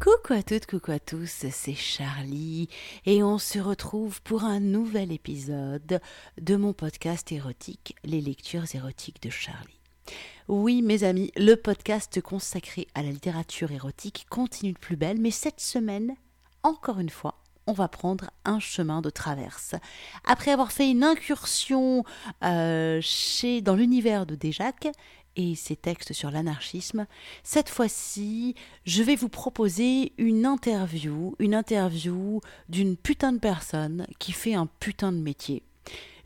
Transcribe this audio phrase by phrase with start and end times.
[0.00, 2.68] Coucou à toutes, coucou à tous, c'est Charlie
[3.04, 6.00] et on se retrouve pour un nouvel épisode
[6.40, 9.80] de mon podcast érotique, Les lectures érotiques de Charlie.
[10.46, 15.32] Oui, mes amis, le podcast consacré à la littérature érotique continue de plus belle, mais
[15.32, 16.14] cette semaine,
[16.62, 17.34] encore une fois,
[17.66, 19.74] on va prendre un chemin de traverse.
[20.24, 22.04] Après avoir fait une incursion
[22.44, 24.88] euh, chez, dans l'univers de Déjac,
[25.38, 27.06] et ses textes sur l'anarchisme,
[27.42, 34.32] cette fois-ci, je vais vous proposer une interview, une interview d'une putain de personne qui
[34.32, 35.62] fait un putain de métier.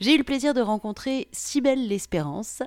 [0.00, 2.62] J'ai eu le plaisir de rencontrer Cybelle L'Espérance,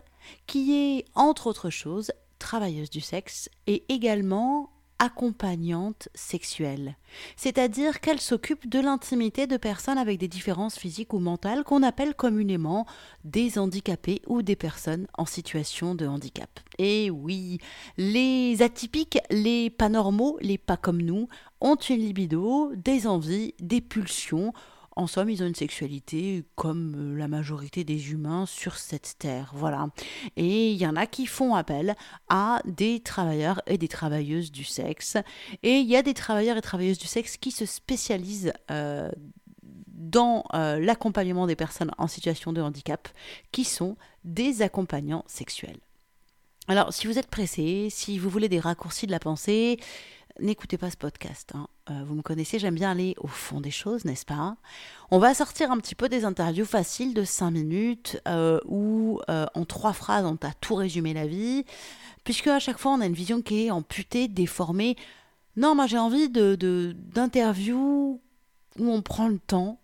[0.48, 6.95] qui est, entre autres choses, travailleuse du sexe et également accompagnante sexuelle,
[7.36, 12.16] c'est-à-dire qu'elle s'occupe de l'intimité de personnes avec des différences physiques ou mentales qu'on appelle
[12.16, 12.86] communément
[13.23, 16.59] des handicapés ou des personnes en situation de handicap.
[16.77, 17.59] Et oui,
[17.97, 21.28] les atypiques, les pas normaux, les pas comme nous,
[21.62, 24.53] ont une libido, des envies, des pulsions,
[24.95, 29.51] en somme, ils ont une sexualité comme euh, la majorité des humains sur cette terre.
[29.53, 29.89] Voilà.
[30.38, 31.95] Et il y en a qui font appel
[32.29, 35.17] à des travailleurs et des travailleuses du sexe.
[35.63, 39.11] Et il y a des travailleurs et travailleuses du sexe qui se spécialisent euh,
[39.88, 43.09] dans euh, l'accompagnement des personnes en situation de handicap,
[43.51, 45.79] qui sont des accompagnants sexuels.
[46.67, 49.77] Alors, si vous êtes pressé, si vous voulez des raccourcis de la pensée,
[50.39, 51.52] n'écoutez pas ce podcast.
[51.55, 51.67] Hein.
[51.89, 54.58] Euh, vous me connaissez, j'aime bien aller au fond des choses, n'est-ce pas?
[55.11, 59.45] On va sortir un petit peu des interviews faciles de 5 minutes euh, où euh,
[59.53, 61.66] en trois phrases on t'a tout résumé la vie,
[62.23, 64.95] puisque à chaque fois on a une vision qui est amputée, déformée.
[65.58, 66.56] Non, moi j'ai envie de
[66.95, 68.22] d'interviews
[68.80, 69.80] où on prend le temps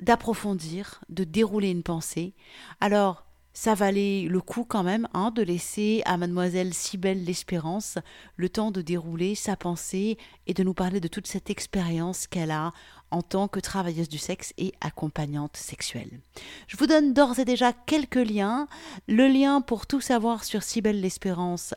[0.00, 2.34] d'approfondir, de dérouler une pensée.
[2.80, 3.25] Alors,
[3.56, 7.96] ça valait le coup quand même hein, de laisser à mademoiselle Cybelle l'Espérance
[8.36, 12.50] le temps de dérouler sa pensée et de nous parler de toute cette expérience qu'elle
[12.50, 12.74] a
[13.10, 16.20] en tant que travailleuse du sexe et accompagnante sexuelle.
[16.66, 18.68] Je vous donne d'ores et déjà quelques liens.
[19.08, 21.74] Le lien pour tout savoir sur Cybelle l'Espérance,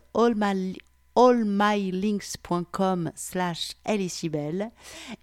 [1.19, 3.74] allmylinks.com slash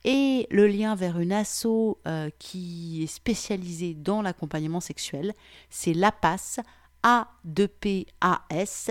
[0.04, 5.32] et le lien vers une asso euh, qui est spécialisée dans l'accompagnement sexuel,
[5.70, 6.60] c'est lapas,
[7.02, 8.90] a 2 p a s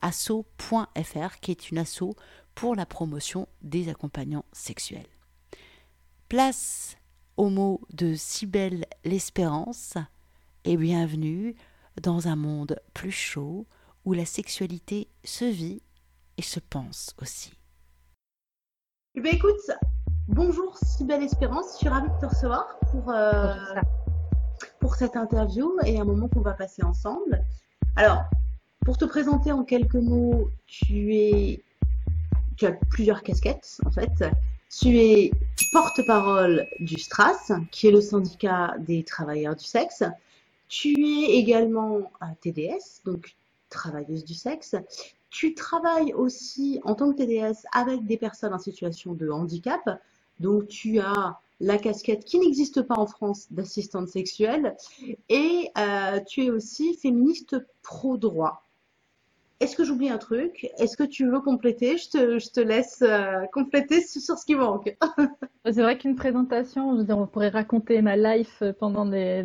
[0.00, 2.14] asso.fr qui est une asso
[2.54, 5.08] pour la promotion des accompagnants sexuels.
[6.28, 6.96] Place
[7.36, 9.94] au mot de Cybelle l'Espérance
[10.64, 11.56] et bienvenue
[12.00, 13.66] dans un monde plus chaud
[14.04, 15.82] où la sexualité se vit
[16.42, 17.52] se pense aussi.
[19.14, 19.70] Eh bien, écoute,
[20.28, 21.72] bonjour, si belle espérance.
[21.72, 23.54] Je suis ravie de te recevoir pour, euh,
[24.78, 27.44] pour cette interview et un moment qu'on va passer ensemble.
[27.96, 28.24] Alors,
[28.84, 31.62] pour te présenter en quelques mots, tu es,
[32.56, 34.24] tu as plusieurs casquettes en fait.
[34.70, 35.30] Tu es
[35.72, 40.04] porte-parole du STRAS, qui est le syndicat des travailleurs du sexe.
[40.68, 43.34] Tu es également TDS, donc
[43.68, 44.76] travailleuse du sexe.
[45.30, 50.00] Tu travailles aussi en tant que TDS avec des personnes en situation de handicap.
[50.40, 54.76] Donc tu as la casquette qui n'existe pas en France d'assistante sexuelle
[55.28, 58.64] et euh, tu es aussi féministe pro-droit.
[59.60, 60.70] Est-ce que j'oublie un truc?
[60.78, 61.98] Est-ce que tu veux compléter?
[61.98, 64.96] Je te, je te, laisse euh, compléter sur ce qui manque.
[65.66, 69.44] C'est vrai qu'une présentation, je veux dire, on pourrait raconter ma life pendant des,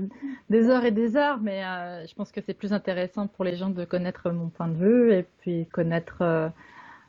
[0.49, 3.57] des heures et des heures, mais euh, je pense que c'est plus intéressant pour les
[3.57, 6.47] gens de connaître mon point de vue et puis connaître euh,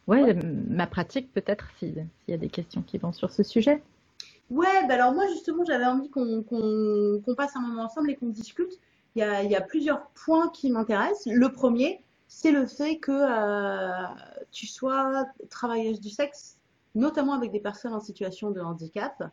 [0.09, 0.35] ouais,
[0.69, 3.81] ma pratique peut-être s'il y a des questions qui vont sur ce sujet.
[4.51, 8.73] Ouais, bah alors moi justement j'avais envie qu'on passe un moment ensemble et qu'on discute.
[9.15, 11.27] Il y, a, il y a plusieurs points qui m'intéressent.
[11.33, 14.07] Le premier, c'est le fait que euh,
[14.51, 16.59] tu sois travailleuse du sexe,
[16.95, 19.31] notamment avec des personnes en situation de handicap.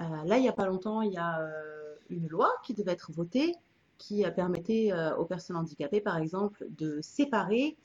[0.00, 2.92] Euh, là, il n'y a pas longtemps, il y a euh, une loi qui devait
[2.92, 3.54] être votée
[3.98, 7.76] qui permettait aux personnes handicapées, par exemple, de séparer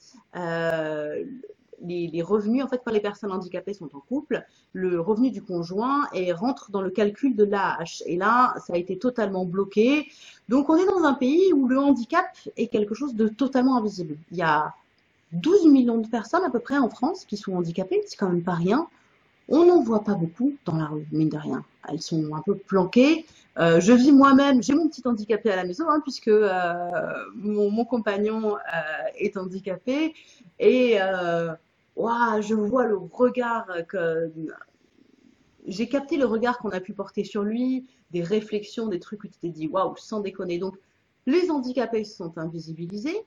[1.82, 4.44] les, revenus, en fait, quand les personnes handicapées sont en couple,
[4.74, 8.04] le revenu du conjoint rentre dans le calcul de l'AH.
[8.06, 10.08] Et là, ça a été totalement bloqué.
[10.50, 12.28] Donc, on est dans un pays où le handicap
[12.58, 14.18] est quelque chose de totalement invisible.
[14.32, 14.74] Il y a
[15.34, 18.44] 12 millions de personnes à peu près en France qui sont handicapées, c'est quand même
[18.44, 18.88] pas rien.
[19.48, 21.64] On n'en voit pas beaucoup dans la rue, mine de rien.
[21.88, 23.26] Elles sont un peu planquées.
[23.58, 26.82] Euh, je vis moi-même, j'ai mon petit handicapé à la maison, hein, puisque euh,
[27.36, 28.60] mon, compagnon euh,
[29.18, 30.14] est handicapé.
[30.60, 30.98] Et
[31.98, 34.32] je vois le regard que
[35.68, 39.28] j'ai capté le regard qu'on a pu porter sur lui, des réflexions, des trucs où
[39.28, 40.58] tu t'es dit waouh, sans déconner.
[40.58, 40.78] Donc,
[41.26, 43.26] les handicapés sont invisibilisés,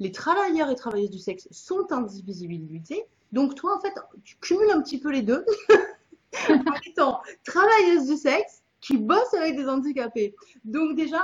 [0.00, 4.82] les travailleurs et travailleuses du sexe sont invisibilisés, Donc toi, en fait, tu cumules un
[4.82, 5.44] petit peu les deux
[6.50, 10.34] en étant travailleuse du sexe qui bosse avec des handicapés.
[10.64, 11.22] Donc déjà,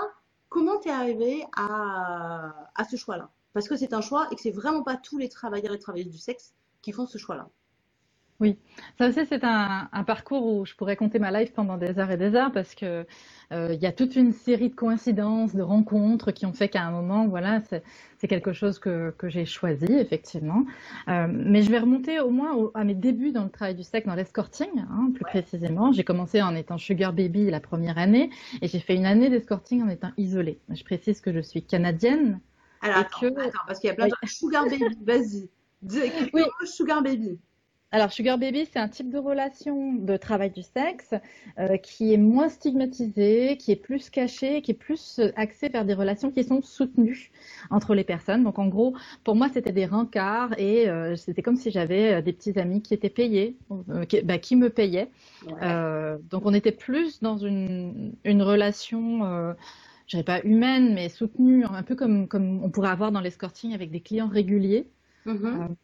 [0.48, 3.30] comment tu es arrivée à, à ce choix-là?
[3.52, 6.10] Parce que c'est un choix et que c'est vraiment pas tous les travailleurs et travailleuses
[6.10, 7.48] du sexe qui font ce choix-là.
[8.42, 8.58] Oui,
[8.98, 12.16] ça aussi c'est un, parcours où je pourrais compter ma life pendant des heures et
[12.16, 13.06] des heures parce que
[13.52, 16.82] euh, il y a toute une série de coïncidences, de rencontres qui ont fait qu'à
[16.82, 20.64] un moment, voilà, c'est quelque chose que, j'ai choisi effectivement.
[21.06, 24.08] Euh, mais je vais remonter au moins à mes débuts dans le travail du sexe,
[24.08, 25.92] dans l'escorting, hein, plus précisément.
[25.92, 28.30] J'ai commencé en étant sugar baby la première année
[28.60, 30.58] et j'ai fait une année d'escorting en étant isolée.
[30.68, 32.40] Je précise que je suis canadienne.
[32.80, 33.28] Alors attends,
[33.68, 35.48] parce qu'il y a plein de sugar baby, vas-y.
[35.82, 36.42] Oui.
[36.64, 37.38] Sugar baby?
[37.94, 41.12] Alors, Sugar Baby, c'est un type de relation de travail du sexe
[41.58, 45.84] euh, qui est moins stigmatisé, qui est plus caché, qui est plus euh, axé vers
[45.84, 47.30] des relations qui sont soutenues
[47.68, 48.44] entre les personnes.
[48.44, 52.32] Donc, en gros, pour moi, c'était des rencarts et euh, c'était comme si j'avais des
[52.32, 53.58] petits amis qui étaient payés,
[54.08, 55.10] qui, bah, qui, me payaient.
[56.30, 59.54] donc, on était plus dans une, une relation
[60.06, 63.74] je dirais pas humaine, mais soutenue, un peu comme, comme on pourrait avoir dans l'escorting
[63.74, 64.86] avec des clients réguliers.
[65.26, 65.74] Mm-hmm.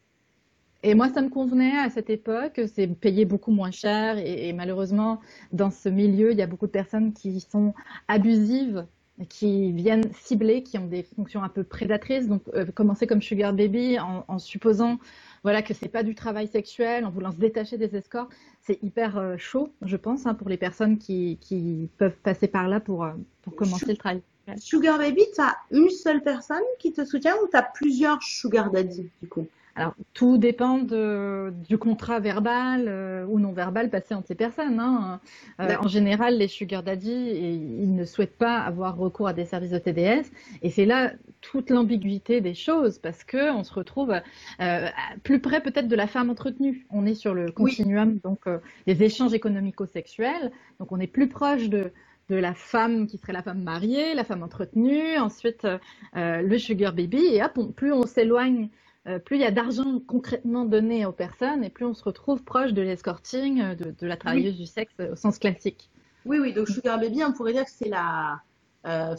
[0.85, 2.61] Et moi, ça me convenait à cette époque.
[2.73, 4.19] C'est payé beaucoup moins cher.
[4.19, 5.20] Et, malheureusement,
[5.52, 7.75] dans ce milieu, il y a beaucoup de personnes qui sont
[8.06, 8.87] abusives,
[9.29, 12.29] qui viennent cibler, qui ont des fonctions un peu prédatrices.
[12.29, 14.99] Donc, euh, commencer comme sugar baby en, supposant
[15.43, 18.29] voilà, que c'est pas du travail sexuel, en voulant se détacher des escorts,
[18.62, 22.69] c'est hyper euh, chaud, je pense, hein, pour les personnes qui, qui, peuvent passer par
[22.69, 23.12] là pour, euh,
[23.43, 24.23] pour commencer le travail.
[24.56, 28.71] Sugar baby, tu as une seule personne qui te soutient ou tu as plusieurs sugar
[28.71, 29.47] daddy, du coup?
[29.79, 34.81] Alors, tout dépend du contrat verbal euh, ou non verbal passé entre ces personnes.
[34.81, 35.21] Hein.
[35.61, 39.71] Euh, en général, les sugar daddy, ils ne souhaitent pas avoir recours à des services
[39.71, 40.33] de TDS.
[40.62, 44.21] Et c'est là toute l'ambiguïté des choses, parce que on se retrouve
[44.61, 44.89] euh,
[45.23, 46.85] plus près peut-être de la femme entretenue.
[46.91, 48.41] On est sur le continuum, donc
[48.89, 50.51] des échanges économico-sexuels.
[50.81, 51.93] Donc, on est plus proche de,
[52.29, 55.67] de la femme qui serait la femme mariée, la femme entretenue, ensuite
[56.15, 58.69] le sugar baby, et hop, plus on s'éloigne
[59.09, 62.43] euh, plus il y a d'argent concrètement donné aux personnes et plus on se retrouve
[62.43, 65.89] proche de l'escorting, euh, de, la travailleuse du sexe au sens classique.
[66.27, 68.43] Oui, oui, donc Sugar Baby, on pourrait dire que c'est la.
[68.87, 69.17] Euh,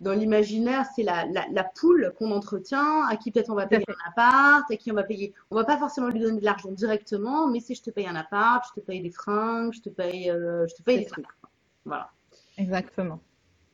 [0.00, 4.10] dans l'imaginaire, c'est la, la, poule qu'on entretient, à qui peut-être on va payer un
[4.10, 5.32] appart, à qui on va payer.
[5.50, 8.14] On va pas forcément lui donner de l'argent directement, mais si je te paye un
[8.14, 11.26] appart, je te paye des fringues, je te paye, je te paye des trucs.
[11.86, 12.10] Voilà.
[12.56, 13.20] Exactement.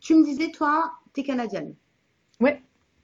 [0.01, 1.75] Tu me disais, toi, tu es canadienne.
[2.41, 2.51] Oui.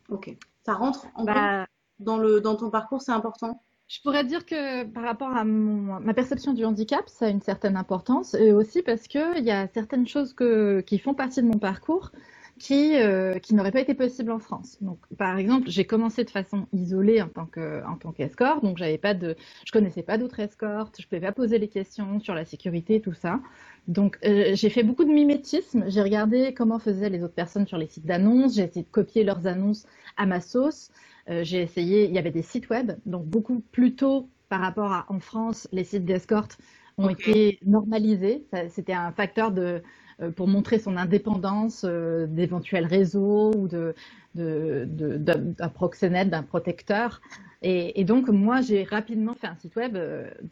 [0.09, 0.37] Ok.
[0.65, 1.67] Ça rentre en bah,
[2.01, 3.63] dans, le, dans ton parcours, c'est important?
[3.89, 7.77] Je pourrais dire que par rapport à ma perception du handicap, ça a une certaine
[7.77, 11.59] importance, et aussi parce qu'il y a certaines choses que, qui font partie de mon
[11.59, 12.13] parcours
[12.59, 14.77] qui, euh, qui n'auraient pas été possibles en France.
[14.81, 18.79] Donc, par exemple, j'ai commencé de façon isolée en tant que en tant qu'escorte, donc
[18.79, 22.35] j'avais pas de, je connaissais pas d'autres escortes, je pouvais pas poser les questions sur
[22.35, 23.41] la sécurité, tout ça.
[23.87, 25.85] Donc, euh, j'ai fait beaucoup de mimétisme.
[25.89, 28.57] J'ai regardé comment faisaient les autres personnes sur les sites d'annonces.
[28.57, 30.91] J'ai essayé de copier leurs annonces à ma sauce.
[31.31, 34.93] Euh, j'ai essayé, il y avait des sites web, donc beaucoup plus tôt par rapport
[34.93, 36.59] à en France, les sites d'escorte
[36.97, 38.45] ont été normalisés.
[38.71, 39.83] C'était un facteur de,
[40.37, 43.95] pour montrer son indépendance euh, d'éventuels réseaux ou de,
[44.35, 47.21] d'un proxénète, d'un protecteur.
[47.63, 49.99] Et, donc, moi, j'ai rapidement fait un site web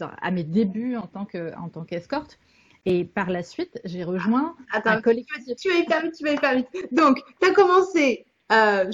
[0.00, 2.38] à mes débuts en tant, que, en tant qu'escorte.
[2.84, 5.44] Et par la suite, j'ai rejoint un collectif.
[5.56, 6.68] Tu vas hyper vite, tu vas hyper vite.
[6.90, 8.90] Donc, tu as commencé euh,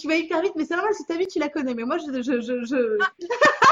[0.00, 1.74] tu vas hyper vite, mais c'est normal si ta vie tu la connais.
[1.74, 2.22] Mais moi, je.
[2.22, 2.98] je, je, je...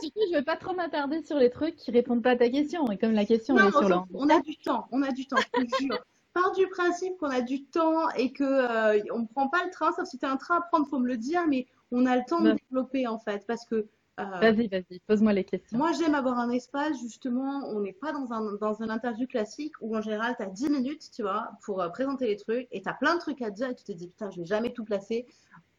[0.00, 2.90] Surtout, je vais pas trop m'attarder sur les trucs qui répondent pas à ta question.
[2.90, 4.10] Et comme la question est sur l'angle.
[4.14, 5.98] On a du temps, on a du temps, je te jure.
[6.34, 9.92] Part du principe qu'on a du temps et que euh, on prend pas le train,
[9.92, 12.16] sauf si tu as un train à prendre, faut me le dire, mais on a
[12.16, 13.44] le temps de développer en fait.
[13.46, 13.86] Parce que
[14.20, 15.78] euh, vas-y, vas-y, pose-moi les questions.
[15.78, 19.72] Moi, j'aime avoir un espace, justement, on n'est pas dans un, dans un interview classique
[19.80, 22.82] où, en général, tu as 10 minutes, tu vois, pour euh, présenter les trucs et
[22.82, 24.72] tu as plein de trucs à dire et tu te dis, putain, je vais jamais
[24.72, 25.26] tout placer.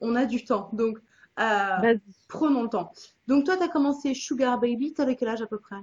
[0.02, 0.70] On a du temps.
[0.74, 0.98] Donc,
[1.40, 1.98] euh,
[2.28, 2.92] prenons le temps.
[3.28, 5.78] Donc, toi, tu as commencé Sugar Baby, tu avais quel âge à peu près?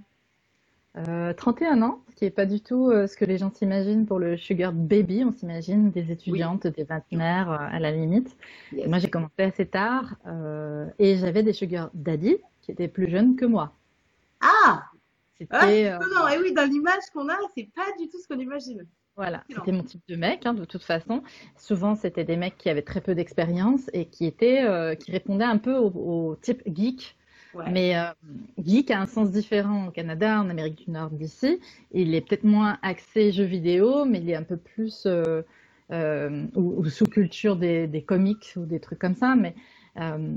[1.37, 4.37] 31 ans, ce qui n'est pas du tout ce que les gens s'imaginent pour le
[4.37, 5.23] Sugar Baby.
[5.25, 8.37] On s'imagine des étudiantes, des vingtenaires à la limite.
[8.89, 10.17] Moi, j'ai commencé assez tard
[10.99, 13.73] et j'avais des Sugar Daddy qui étaient plus jeunes que moi.
[14.41, 14.83] Ah
[15.39, 15.97] C'était.
[16.13, 18.85] non, et oui, dans l'image qu'on a, c'est pas du tout ce qu'on imagine.
[19.17, 21.23] Voilà, c'était mon type de mec, hein, de toute façon.
[21.57, 25.59] Souvent, c'était des mecs qui avaient très peu d'expérience et qui étaient, qui répondaient un
[25.59, 27.17] peu au type geek
[27.71, 28.13] mais euh,
[28.63, 31.61] geek a un sens différent au Canada, en Amérique du Nord d'ici.
[31.93, 35.43] Il est peut-être moins axé jeux vidéo, mais il est un peu plus euh,
[35.91, 39.35] euh, ou, sous culture des, des, comics ou des trucs comme ça.
[39.35, 39.55] Mais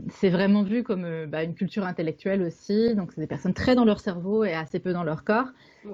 [0.10, 2.96] c'est vraiment vu comme bah, une culture intellectuelle aussi.
[2.96, 5.48] Donc, c'est des personnes très dans leur cerveau et assez peu dans leur corps.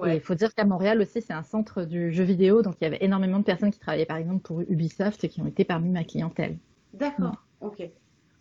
[0.06, 2.62] Et il faut dire qu'à Montréal aussi, c'est un centre du jeu vidéo.
[2.62, 5.40] Donc, il y avait énormément de personnes qui travaillaient, par exemple, pour Ubisoft et qui
[5.40, 6.58] ont été parmi ma clientèle.
[6.94, 7.44] D'accord.
[7.60, 7.88] Ok.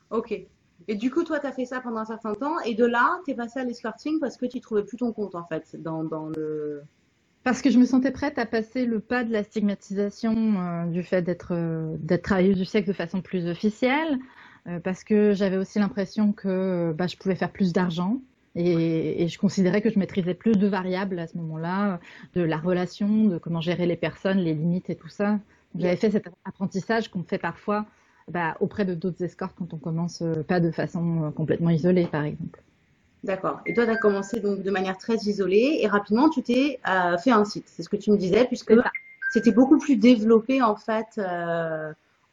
[0.10, 0.40] Ok.
[0.88, 2.60] Et du coup, toi, tu as fait ça pendant un certain temps.
[2.62, 5.36] Et de là, tu es passé à l'escorting parce que tu trouvais plus ton compte,
[5.36, 6.82] en fait, dans, dans le.
[7.44, 11.04] Parce que je me sentais prête à passer le pas de la stigmatisation euh, du
[11.04, 14.18] fait d'être euh, travailleuse du sexe de façon plus officielle, euh,
[14.84, 18.18] parce que j'avais aussi l'impression que bah, je pouvais faire plus d'argent.
[18.56, 22.00] Et, et, je considérais que je maîtrisais plus de variables à ce moment-là,
[22.34, 25.40] de la relation, de comment gérer les personnes, les limites et tout ça.
[25.78, 27.86] J'avais fait cet apprentissage qu'on fait parfois
[28.28, 32.06] bah, auprès de d'autres escortes quand on commence euh, pas de façon euh, complètement isolée,
[32.06, 32.62] par exemple.
[33.24, 33.62] D'accord.
[33.66, 37.18] Et toi, tu as commencé donc de manière très isolée et rapidement, tu t'es euh,
[37.18, 37.66] fait un site.
[37.68, 38.74] C'est ce que tu me disais, puisque
[39.32, 41.20] c'était beaucoup plus développé en fait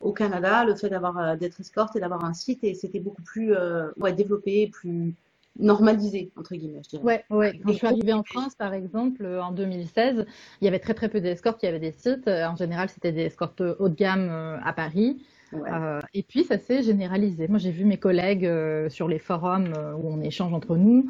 [0.01, 3.55] au Canada, le fait d'avoir d'être escorte et d'avoir un site, et c'était beaucoup plus
[3.97, 5.15] ouais, développé, plus
[5.59, 7.03] normalisé entre guillemets, je dirais.
[7.03, 7.59] Ouais, ouais.
[7.65, 10.27] Quand je suis arrivée en France, par exemple, en 2016,
[10.61, 12.29] il y avait très très peu d'escortes, il y avait des sites.
[12.29, 15.19] En général, c'était des escortes haut de gamme à Paris.
[15.55, 17.49] Euh, et puis ça s'est généralisé.
[17.49, 21.09] Moi j'ai vu mes collègues euh, sur les forums euh, où on échange entre nous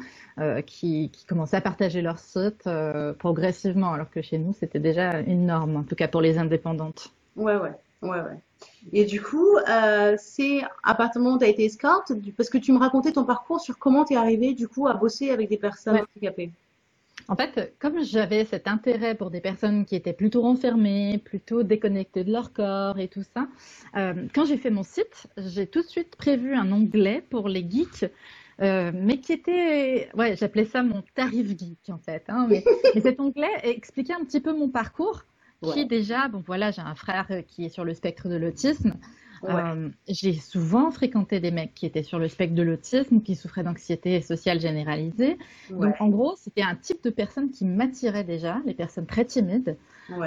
[0.67, 2.69] qui, qui, commençaient à partager leur site
[3.17, 7.11] progressivement, alors que chez nous c'était déjà une norme, en tout cas pour les indépendantes.
[7.35, 8.39] Ouais, ouais, ouais, ouais.
[8.93, 9.57] Et du coup,
[10.17, 13.11] c'est à partir du moment où tu as été escorte, parce que tu me racontais
[13.11, 16.51] ton parcours sur comment tu es arrivée du coup à bosser avec des personnes handicapées.
[17.29, 22.23] En fait, comme j'avais cet intérêt pour des personnes qui étaient plutôt renfermées, plutôt déconnectées
[22.23, 23.47] de leur corps et tout ça,
[23.97, 27.65] euh, quand j'ai fait mon site, j'ai tout de suite prévu un onglet pour les
[27.69, 28.05] geeks.
[28.59, 32.23] Euh, mais qui était, ouais, j'appelais ça mon tarif geek en fait.
[32.27, 32.63] Hein, mais,
[33.01, 35.25] cet onglet expliquait un petit peu mon parcours,
[35.63, 38.93] qui déjà, bon voilà, j'ai un frère qui est sur le spectre de l'autisme.
[39.43, 43.63] Euh, j'ai souvent fréquenté des mecs qui étaient sur le spectre de l'autisme, qui souffraient
[43.63, 45.37] d'anxiété sociale généralisée.
[45.69, 49.77] Donc, en gros, c'était un type de personne qui m'attirait déjà, les personnes très timides.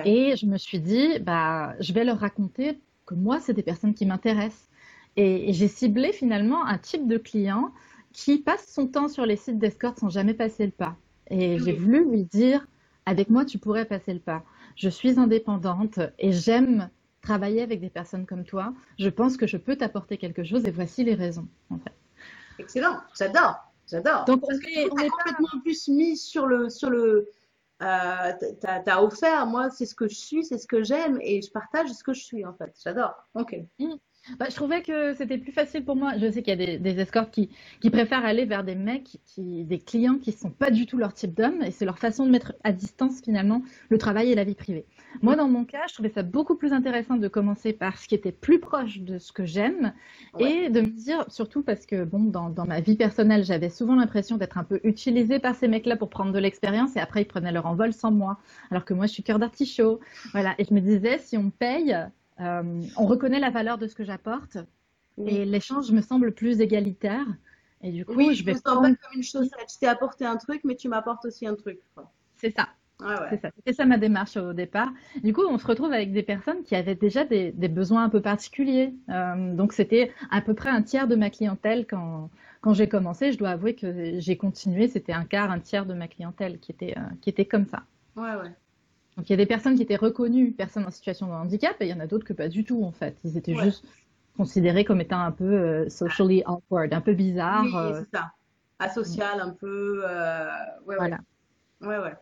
[0.04, 3.94] Et je me suis dit, bah, je vais leur raconter que moi, c'est des personnes
[3.94, 4.68] qui m'intéressent.
[5.16, 7.72] Et, j'ai ciblé finalement un type de client
[8.12, 10.96] qui passe son temps sur les sites d'escorte sans jamais passer le pas.
[11.30, 12.66] Et j'ai voulu lui dire,
[13.06, 14.42] avec moi, tu pourrais passer le pas.
[14.76, 16.90] Je suis indépendante et j'aime
[17.22, 18.72] travailler avec des personnes comme toi.
[18.98, 21.48] Je pense que je peux t'apporter quelque chose et voici les raisons.
[21.70, 21.92] En fait.
[22.58, 23.56] Excellent, j'adore,
[23.88, 24.24] j'adore.
[24.24, 27.28] Donc on est, complètement plus mis sur le sur le.
[27.82, 31.50] Euh, t'as offert, moi c'est ce que je suis, c'est ce que j'aime et je
[31.50, 32.74] partage ce que je suis en fait.
[32.82, 33.14] J'adore.
[33.34, 33.56] Ok.
[33.78, 33.94] Mmh.
[34.38, 36.12] Bah, je trouvais que c'était plus facile pour moi.
[36.18, 39.18] Je sais qu'il y a des, des escortes qui, qui, préfèrent aller vers des mecs,
[39.26, 41.98] qui, des clients qui ne sont pas du tout leur type d'homme, et c'est leur
[41.98, 44.86] façon de mettre à distance finalement le travail et la vie privée.
[45.22, 48.14] Moi, dans mon cas, je trouvais ça beaucoup plus intéressant de commencer par ce qui
[48.14, 49.92] était plus proche de ce que j'aime,
[50.38, 53.96] et de me dire, surtout parce que bon, dans, dans ma vie personnelle, j'avais souvent
[53.96, 57.26] l'impression d'être un peu utilisée par ces mecs-là pour prendre de l'expérience, et après ils
[57.26, 58.38] prenaient leur envol sans moi,
[58.70, 60.00] alors que moi je suis cœur d'artichaut.
[60.32, 61.96] Voilà, et je me disais, si on paye
[62.40, 64.58] euh, on reconnaît la valeur de ce que j'apporte
[65.26, 67.26] et l'échange me semble plus égalitaire.
[67.82, 69.50] Et du coup, oui, je vais pas comme une chose.
[69.68, 71.80] Tu t'ai apporté un truc, mais tu m'apportes aussi un truc.
[72.36, 72.68] C'est ça.
[73.30, 73.50] C'est ça.
[73.56, 74.90] C'était ça ma démarche au départ.
[75.22, 78.20] Du coup, on se retrouve avec des personnes qui avaient déjà des, besoins un peu
[78.20, 78.94] particuliers.
[79.08, 82.28] Euh, donc, c'était à peu près un tiers de ma clientèle quand,
[82.60, 83.32] quand j'ai commencé.
[83.32, 84.88] Je dois avouer que j'ai continué.
[84.88, 87.84] C'était un quart, un tiers de ma clientèle qui était, euh, qui était comme ça.
[88.16, 88.52] Ouais, ouais.
[89.16, 91.86] Donc il y a des personnes qui étaient reconnues personnes en situation de handicap et
[91.86, 93.16] il y en a d'autres que pas du tout en fait.
[93.24, 93.84] Ils étaient juste
[94.36, 97.64] considérés comme étant un peu euh, socially awkward, un peu bizarre.
[97.64, 98.00] Oui, euh.
[98.00, 98.32] c'est ça.
[98.78, 100.02] Asocial un peu.
[100.06, 100.46] Euh...
[100.86, 101.18] Ouais, voilà.
[101.82, 102.14] Ouais, ouais.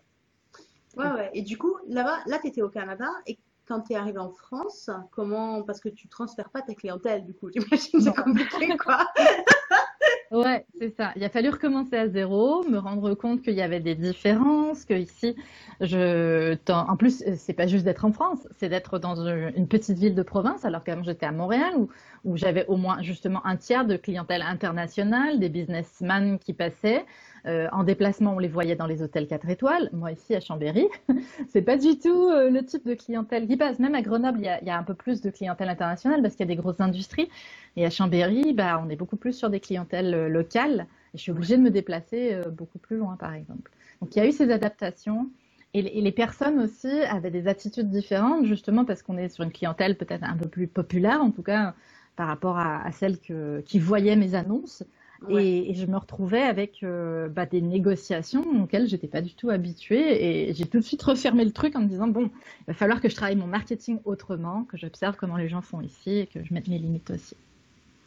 [0.97, 1.30] Ouais, ouais.
[1.35, 4.30] Et du coup, là-bas, là, tu étais au Canada et quand tu es arrivé en
[4.30, 5.62] France, comment.
[5.62, 9.07] Parce que tu transfères pas ta clientèle, du coup, j'imagine c'est compliqué, quoi.
[10.30, 11.12] Ouais, c'est ça.
[11.16, 14.92] Il a fallu recommencer à zéro, me rendre compte qu'il y avait des différences, que
[14.92, 15.35] ici,
[15.80, 20.14] je, en plus, c'est pas juste d'être en France, c'est d'être dans une petite ville
[20.14, 21.88] de province, alors qu'avant j'étais à Montréal, où,
[22.25, 27.06] où j'avais au moins justement un tiers de clientèle internationale, des businessmen qui passaient.
[27.47, 29.90] Euh, en déplacement, on les voyait dans les hôtels 4 étoiles.
[29.92, 30.87] Moi, ici, à Chambéry,
[31.49, 33.78] c'est pas du tout euh, le type de clientèle qui passe.
[33.78, 36.50] Même à Grenoble, il y a, un peu plus de clientèle internationale parce qu'il y
[36.50, 37.28] a des grosses industries.
[37.76, 40.87] Et à Chambéry, bah, on est beaucoup plus sur des clientèles euh, locales.
[41.14, 43.71] Et je suis obligée de me déplacer beaucoup plus loin, par exemple.
[44.02, 45.30] Donc, il y a eu ces adaptations.
[45.73, 49.97] Et, les personnes aussi avaient des attitudes différentes, justement parce qu'on est sur une clientèle
[49.97, 51.75] peut-être un peu plus populaire, en tout cas
[52.14, 54.83] par rapport à, à celles que, qui voyaient mes annonces.
[55.28, 60.48] Et, je me retrouvais avec euh, bah, des négociations auxquelles j'étais pas du tout habituée.
[60.48, 63.00] Et j'ai tout de suite refermé le truc en me disant bon, il va falloir
[63.00, 66.44] que je travaille mon marketing autrement, que j'observe comment les gens font ici et que
[66.44, 67.37] je mette mes limites aussi.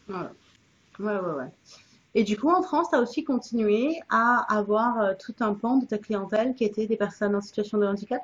[0.07, 0.15] Ouais,
[0.99, 1.49] ouais, ouais.
[2.13, 5.77] Et du coup, en France, tu as aussi continué à avoir euh, tout un pan
[5.77, 8.21] de ta clientèle qui était des personnes en situation de handicap?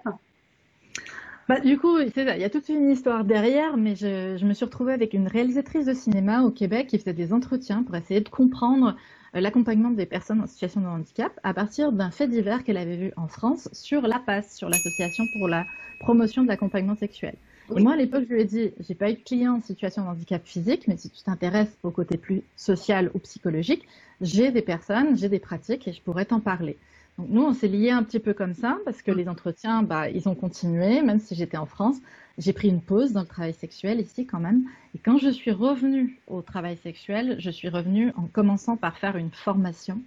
[1.47, 4.91] Bah, du coup, il y a toute une histoire derrière, mais je, me suis retrouvée
[4.91, 8.97] avec une réalisatrice de cinéma au Québec qui faisait des entretiens pour essayer de comprendre
[9.33, 12.97] euh, l'accompagnement des personnes en situation de handicap à partir d'un fait divers qu'elle avait
[12.97, 15.65] vu en France sur la PAS, sur l'Association pour la
[16.01, 17.35] promotion de l'accompagnement sexuel.
[17.75, 20.03] Et moi, à l'époque, je lui ai dit, j'ai pas eu de client en situation
[20.03, 23.85] de handicap physique, mais si tu t'intéresses au côté plus social ou psychologique,
[24.21, 26.77] j'ai des personnes, j'ai des pratiques et je pourrais t'en parler.
[27.17, 29.17] Donc nous, on s'est liés un petit peu comme ça parce que mm.
[29.17, 31.97] les entretiens, bah, ils ont continué, même si j'étais en France.
[32.37, 34.65] J'ai pris une pause dans le travail sexuel ici quand même.
[34.95, 39.17] Et quand je suis revenue au travail sexuel, je suis revenue en commençant par faire
[39.17, 39.99] une formation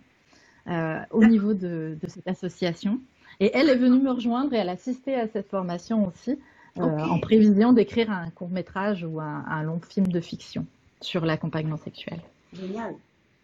[0.69, 3.00] euh, au niveau de, de, cette association.
[3.40, 6.38] Et elle est venue me rejoindre et elle a assisté à cette formation aussi
[6.79, 10.67] euh, en prévision d'écrire un court métrage ou un, long film de fiction
[11.00, 12.21] sur l'accompagnement sexuel.
[12.52, 12.95] Génial,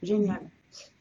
[0.03, 0.41] génial.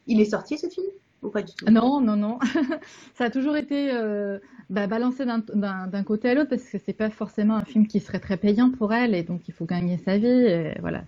[0.08, 0.88] Il est sorti ce film?
[1.26, 1.66] Ou pas du tout?
[1.70, 2.40] Non, non, non.
[3.16, 4.40] ça a toujours été euh,
[4.70, 8.20] bah, balancé d'un côté à l'autre parce que c'est pas forcément un film qui serait
[8.20, 10.28] très payant pour elle et donc il faut gagner sa vie.
[10.28, 11.04] Et voilà.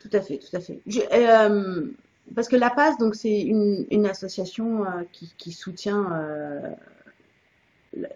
[0.00, 0.80] Tout à fait, tout à fait.
[1.12, 1.86] Euh,
[2.34, 6.06] parce que la PAS, donc c'est une, association qui, qui, soutient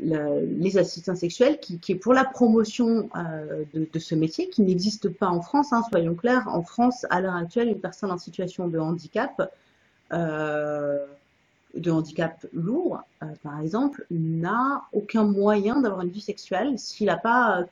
[0.00, 5.28] les assistants sexuels, qui, est pour la promotion euh, de, ce métier, qui n'existe pas
[5.28, 6.48] en France, hein, soyons clairs.
[6.48, 9.52] En France, à l'heure actuelle, une personne en situation de handicap,
[10.12, 11.06] euh,
[11.74, 17.16] de handicap lourd, euh, par exemple, n'a aucun moyen d'avoir une vie sexuelle s'il n'a
[17.16, 17.64] pas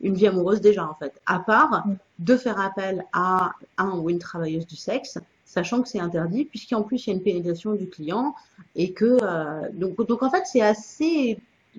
[0.00, 1.86] une vie amoureuse déjà, en fait, à part
[2.18, 5.18] de faire appel à un ou une travailleuse du sexe
[5.54, 8.34] sachant que c'est interdit, puisqu'en plus il y a une pénétration du client
[8.74, 11.38] et que euh, donc, donc en fait c'est assez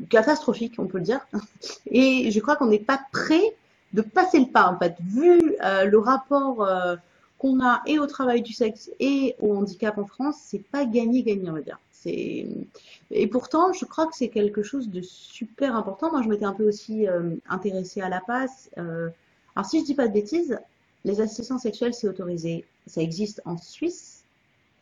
[0.10, 1.20] catastrophique, on peut le dire.
[1.92, 3.56] Et je crois qu'on n'est pas prêt
[3.94, 6.96] de passer le pas en fait, vu euh, le rapport euh,
[7.38, 11.24] qu'on a et au travail du sexe et au handicap en France, c'est pas gagné
[11.24, 11.80] gagné on va dire.
[12.06, 16.12] Et pourtant je crois que c'est quelque chose de super important.
[16.12, 17.08] Moi je m'étais un peu aussi
[17.50, 18.70] intéressée à la passe.
[18.78, 20.60] alors si je dis pas de bêtises,
[21.06, 22.66] les assistants sexuels, c'est autorisé.
[22.88, 24.24] Ça existe en Suisse,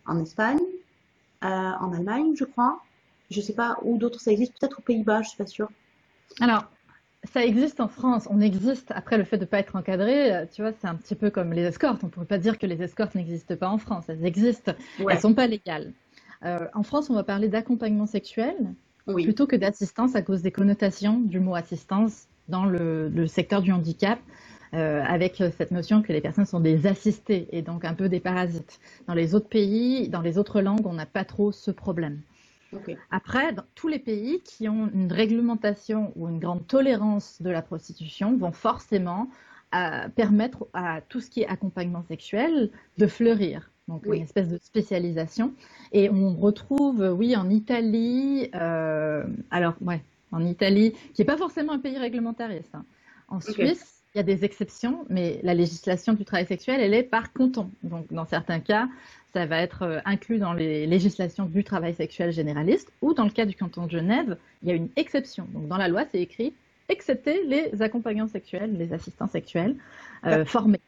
[0.05, 0.61] en Espagne,
[1.43, 2.81] euh, en Allemagne, je crois.
[3.29, 4.53] Je sais pas où d'autres ça existe.
[4.57, 5.69] Peut-être aux Pays-Bas, je suis pas sûre.
[6.39, 6.63] Alors,
[7.31, 8.27] ça existe en France.
[8.29, 8.91] On existe.
[8.95, 11.53] Après, le fait de ne pas être encadré, tu vois, c'est un petit peu comme
[11.53, 12.03] les escortes.
[12.03, 14.05] On ne pourrait pas dire que les escortes n'existent pas en France.
[14.09, 14.73] Elles existent.
[14.99, 15.93] Elles ne sont pas légales.
[16.43, 18.55] Euh, en France, on va parler d'accompagnement sexuel
[19.05, 24.19] plutôt que d'assistance à cause des connotations du mot assistance dans le secteur du handicap.
[24.73, 28.19] Euh, avec cette notion que les personnes sont des assistés et donc un peu des
[28.19, 28.79] parasites.
[29.07, 32.21] Dans les autres pays, dans les autres langues, on n'a pas trop ce problème.
[33.11, 37.61] Après, dans tous les pays qui ont une réglementation ou une grande tolérance de la
[37.61, 39.29] prostitution vont forcément
[39.75, 43.69] euh, permettre à tout ce qui est accompagnement sexuel de fleurir.
[43.87, 45.53] Donc une espèce de spécialisation.
[45.91, 51.73] Et on retrouve, oui, en Italie, euh, alors ouais, en Italie, qui n'est pas forcément
[51.73, 52.73] un pays réglementariste.
[52.75, 52.85] Hein.
[53.27, 57.03] En Suisse, il y a des exceptions, mais la législation du travail sexuel, elle est
[57.03, 57.71] par canton.
[57.81, 58.87] Donc, dans certains cas,
[59.33, 63.31] ça va être euh, inclus dans les législations du travail sexuel généraliste, ou dans le
[63.31, 65.47] cas du canton de Genève, il y a une exception.
[65.51, 66.53] Donc, dans la loi, c'est écrit
[66.89, 69.75] excepté les accompagnants sexuels, les assistants sexuels
[70.25, 70.81] euh, formés.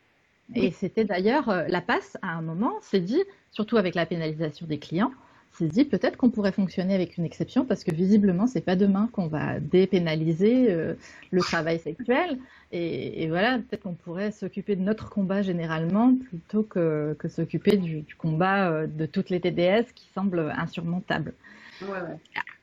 [0.53, 4.67] Et c'était d'ailleurs euh, la passe à un moment, c'est dit, surtout avec la pénalisation
[4.67, 5.11] des clients,
[5.55, 9.09] s'est dit peut-être qu'on pourrait fonctionner avec une exception parce que visiblement c'est pas demain
[9.11, 10.93] qu'on va dépénaliser euh,
[11.31, 12.37] le travail sexuel
[12.71, 18.05] et, voilà peut-être qu'on pourrait s'occuper de notre combat généralement plutôt que, que s'occuper du,
[18.17, 21.33] combat euh, de toutes les TDS qui semblent insurmontables.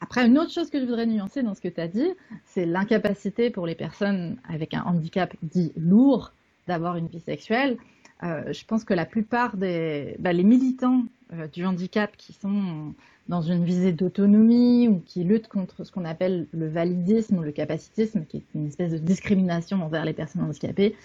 [0.01, 2.11] Après, une autre chose que je voudrais nuancer dans ce que tu as dit,
[2.47, 6.33] c'est l'incapacité pour les personnes avec un handicap dit lourd
[6.67, 7.77] d'avoir une vie sexuelle.
[8.23, 12.95] Euh, je pense que la plupart des bah, les militants euh, du handicap qui sont
[13.29, 17.53] dans une visée d'autonomie ou qui luttent contre ce qu'on appelle le validisme ou le
[17.53, 20.97] capacitisme, qui est une espèce de discrimination envers les personnes handicapées,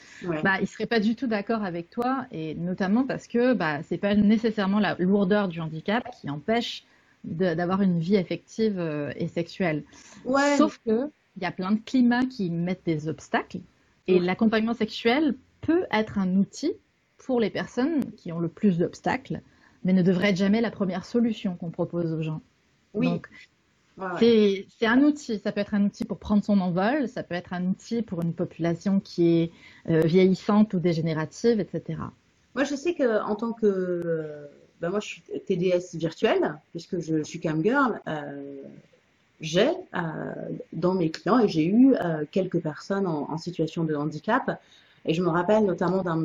[0.43, 3.83] bah, ils ne seraient pas du tout d'accord avec toi, et notamment parce que bah,
[3.83, 6.85] ce n'est pas nécessairement la lourdeur du handicap qui empêche
[7.23, 9.83] d'avoir une vie affective euh, et sexuelle.
[10.57, 11.09] Sauf qu'il
[11.41, 13.59] y a plein de climats qui mettent des obstacles,
[14.07, 16.73] et l'accompagnement sexuel peut être un outil
[17.27, 19.41] pour les personnes qui ont le plus d'obstacles,
[19.83, 22.41] mais ne devrait être jamais la première solution qu'on propose aux gens.
[22.93, 23.09] Oui.
[23.09, 23.27] Donc,
[24.17, 25.37] c'est un outil.
[25.39, 28.21] Ça peut être un outil pour prendre son envol, ça peut être un outil pour
[28.21, 29.51] une population qui est
[29.89, 31.99] euh, vieillissante ou dégénérative, etc.
[32.55, 34.47] Moi, je sais qu'en tant que.
[34.79, 37.99] ben moi, je suis TDS virtuel, puisque je, suis camgirl.
[38.07, 38.61] Euh,
[39.41, 40.01] j'ai euh,
[40.71, 41.93] dans mes clients et j'ai eu
[42.31, 44.61] quelques personnes en, en, situation de handicap.
[45.05, 46.19] Et je me rappelle notamment d'un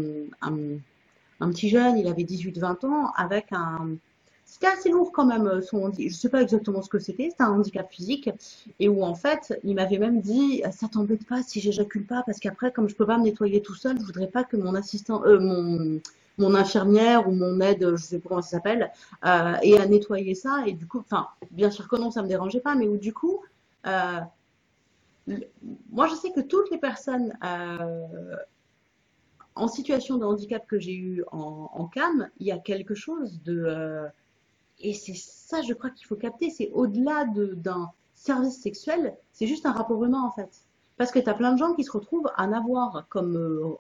[1.42, 3.96] un petit jeune, il avait 18-20 ans, avec un,
[4.44, 7.52] c'était assez lourd quand même, son Je sais pas exactement ce que c'était, c'était un
[7.52, 8.31] handicap physique,
[8.78, 12.38] et où en fait, il m'avait même dit, ça t'embête pas si j'éjacule pas, parce
[12.38, 15.24] qu'après, comme je peux pas me nettoyer tout seul, je voudrais pas que mon assistant,
[15.24, 15.40] euh,
[16.38, 18.90] mon, infirmière ou mon aide, je sais pas comment ça s'appelle,
[19.24, 22.28] euh, ait à nettoyer ça, et du coup, enfin, bien sûr que non, ça me
[22.28, 23.40] dérangeait pas, mais où du coup,
[23.87, 24.20] euh,
[25.90, 28.37] moi je sais que toutes les personnes euh,
[29.55, 33.41] en situation de handicap que j'ai eu en, en, CAM, il y a quelque chose
[33.45, 33.65] de...
[33.67, 34.09] Euh,
[34.81, 39.67] et c'est ça, je crois qu'il faut capter, c'est au-delà d'un service sexuel, c'est juste
[39.67, 40.51] un rapport humain en fait.
[40.97, 43.77] Parce que tu as plein de gens qui se retrouvent à n'avoir comme euh,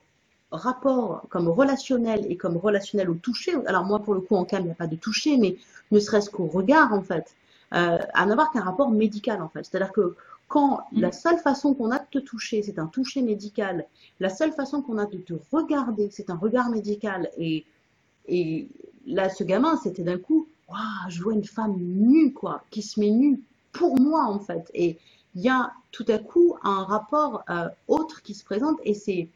[0.50, 3.54] rapport, comme relationnel et comme relationnel au toucher.
[3.66, 5.56] Alors moi, pour le coup, en CAM, il n'y a pas de toucher, mais
[5.90, 7.34] ne serait-ce qu'au regard en fait.
[7.74, 9.64] Euh, à n'avoir qu'un rapport médical en fait.
[9.64, 10.14] C'est-à-dire que
[10.52, 11.00] quand mm.
[11.00, 13.86] la seule façon qu'on a de te toucher, c'est un toucher médical,
[14.20, 17.64] la seule façon qu'on a de te regarder, c'est un regard médical, et,
[18.28, 18.68] et
[19.06, 23.00] là, ce gamin, c'était d'un coup, waouh, je vois une femme nue, quoi, qui se
[23.00, 23.40] met nue
[23.72, 24.70] pour moi, en fait.
[24.74, 24.98] Et
[25.34, 29.28] il y a tout à coup un rapport euh, autre qui se présente, et c'est,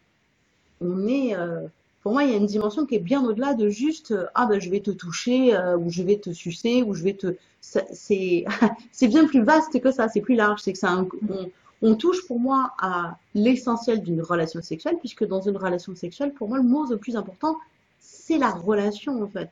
[0.82, 1.66] on est, euh,
[2.06, 4.46] pour moi, il y a une dimension qui est bien au-delà de juste euh, ah
[4.46, 7.34] ben je vais te toucher euh, ou je vais te sucer ou je vais te
[7.60, 8.44] c'est
[8.92, 11.50] c'est bien plus vaste que ça, c'est plus large, c'est que ça on,
[11.82, 16.48] on, touche pour moi à l'essentiel d'une relation sexuelle puisque dans une relation sexuelle, pour
[16.48, 17.56] moi le mot le plus important,
[17.98, 19.50] c'est la relation en fait.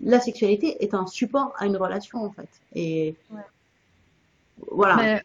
[0.00, 3.16] La sexualité est un support à une relation en fait et
[4.70, 5.22] voilà.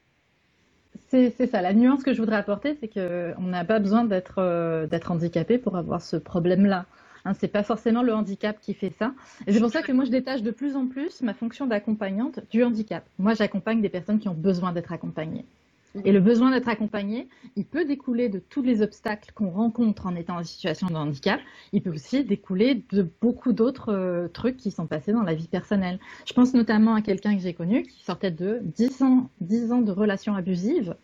[1.13, 1.61] C'est ça.
[1.61, 5.59] La nuance que je voudrais apporter, c'est qu'on n'a pas besoin d'être euh, d'être handicapé
[5.59, 6.87] pour avoir ce problème-là.
[7.23, 9.13] Hein, c'est pas forcément le handicap qui fait ça.
[9.45, 12.39] Et c'est pour ça que moi, je détache de plus en plus ma fonction d'accompagnante
[12.49, 13.05] du handicap.
[13.19, 15.45] Moi, j'accompagne des personnes qui ont besoin d'être accompagnées.
[16.03, 20.15] Et le besoin d'être accompagné, il peut découler de tous les obstacles qu'on rencontre en
[20.15, 21.39] étant en situation de handicap.
[21.71, 25.47] Il peut aussi découler de beaucoup d'autres euh, trucs qui sont passés dans la vie
[25.47, 25.99] personnelle.
[26.25, 29.81] Je pense notamment à quelqu'un que j'ai connu qui sortait de 10 ans, 10 ans
[29.81, 30.95] de relations abusives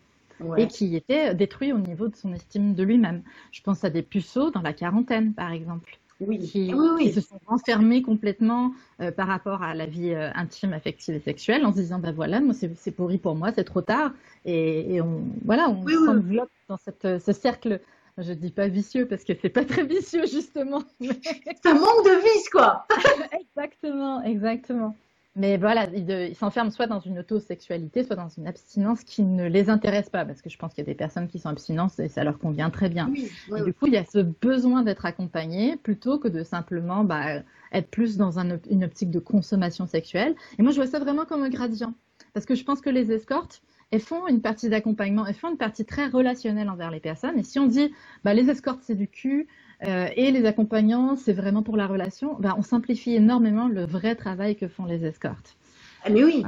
[0.56, 3.22] et qui était détruit au niveau de son estime de lui-même.
[3.52, 5.99] Je pense à des puceaux dans la quarantaine, par exemple.
[6.20, 6.38] Oui.
[6.38, 11.20] Qui, se sont enfermés complètement euh, par rapport à la vie euh, intime, affective et
[11.20, 14.12] sexuelle en se disant ben voilà, moi c'est pourri pour moi, c'est trop tard
[14.44, 17.80] et, on voilà, on s'enveloppe dans cette, euh, ce cercle.
[18.18, 20.82] Je dis pas vicieux parce que c'est pas très vicieux justement.
[21.62, 22.86] Ça manque de vice quoi.
[23.32, 24.94] exactement, exactement.
[25.36, 29.70] Mais voilà, ils, s'enferment soit dans une autosexualité, soit dans une abstinence qui ne les
[29.70, 32.08] intéresse pas, parce que je pense qu'il y a des personnes qui sont abstinentes et
[32.08, 33.12] ça leur convient très bien.
[33.56, 37.42] et du coup, il y a ce besoin d'être accompagné plutôt que de simplement bah,
[37.72, 40.34] être plus dans une optique de consommation sexuelle.
[40.58, 41.94] Et moi, je vois ça vraiment comme un gradient,
[42.34, 43.62] parce que je pense que les escortes,
[43.92, 47.38] elles font une partie d'accompagnement, elles font une partie très relationnelle envers les personnes.
[47.38, 47.92] Et si on dit,
[48.24, 49.46] bah, les escortes, c'est du cul,
[49.86, 52.36] euh, et les accompagnants, c'est vraiment pour la relation.
[52.38, 55.56] Ben, on simplifie énormément le vrai travail que font les escortes.
[56.04, 56.44] Ah, mais oui.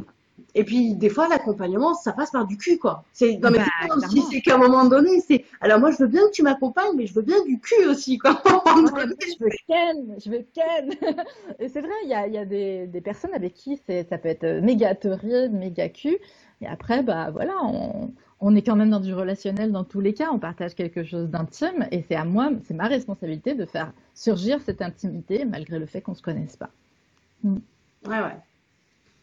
[0.55, 3.05] Et puis des fois l'accompagnement, ça passe par du cul quoi.
[3.13, 3.97] C'est non mais bah,
[4.31, 7.07] c'est qu'à un moment donné, c'est alors moi je veux bien que tu m'accompagnes, mais
[7.07, 8.43] je veux bien du cul aussi quoi.
[8.45, 11.17] je veux ken, je veux ken.
[11.59, 14.29] Et c'est vrai, il y a, y a des, des, personnes avec qui ça peut
[14.29, 16.19] être méga torride, méga cul.
[16.61, 18.13] Et après bah voilà, on,
[18.43, 21.31] on est quand même dans du relationnel dans tous les cas, on partage quelque chose
[21.31, 25.87] d'intime et c'est à moi, c'est ma responsabilité de faire surgir cette intimité malgré le
[25.87, 26.71] fait qu'on ne se connaisse pas.
[27.45, 27.59] Mm.
[28.09, 28.37] Ouais, ouais.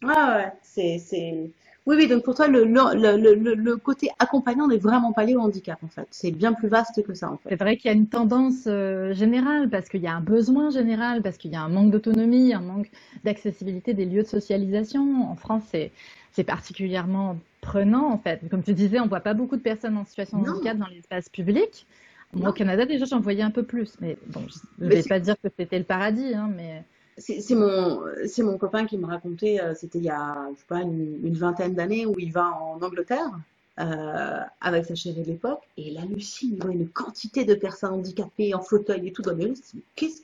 [0.04, 0.52] Ouais, ouais.
[0.64, 1.52] C'est, c'est...
[1.86, 5.42] Oui, oui, donc pour toi, le, le, le, côté accompagnant n'est vraiment pas lié au
[5.42, 6.08] handicap, en fait.
[6.12, 7.50] C'est bien plus vaste que ça, en fait.
[7.50, 10.70] C'est vrai qu'il y a une tendance euh, générale, parce qu'il y a un besoin
[10.70, 12.92] général, parce qu'il y a un manque d'autonomie, un manque
[13.26, 15.30] d'accessibilité des lieux de socialisation.
[15.30, 15.92] En France, c'est,
[16.32, 18.42] c'est particulièrement prenant en fait.
[18.50, 21.30] Comme tu disais, on voit pas beaucoup de personnes en situation de handicap dans l'espace
[21.30, 21.86] public.
[22.34, 23.96] Moi, au Canada, déjà, j'en voyais un peu plus.
[24.02, 26.84] Mais bon, je ne vais pas dire que c'était le paradis, hein, mais.
[27.18, 28.02] C'est mon,
[28.40, 31.74] mon copain qui me racontait, euh, c'était il y a, je sais pas, une, vingtaine
[31.74, 33.30] d'années où il va en Angleterre
[33.78, 37.92] euh, avec sa chérie de l'époque et il hallucine, il voit une quantité de personnes
[37.96, 39.52] handicapées en fauteuil et tout dans les
[39.98, 40.22] Qu'est-ce?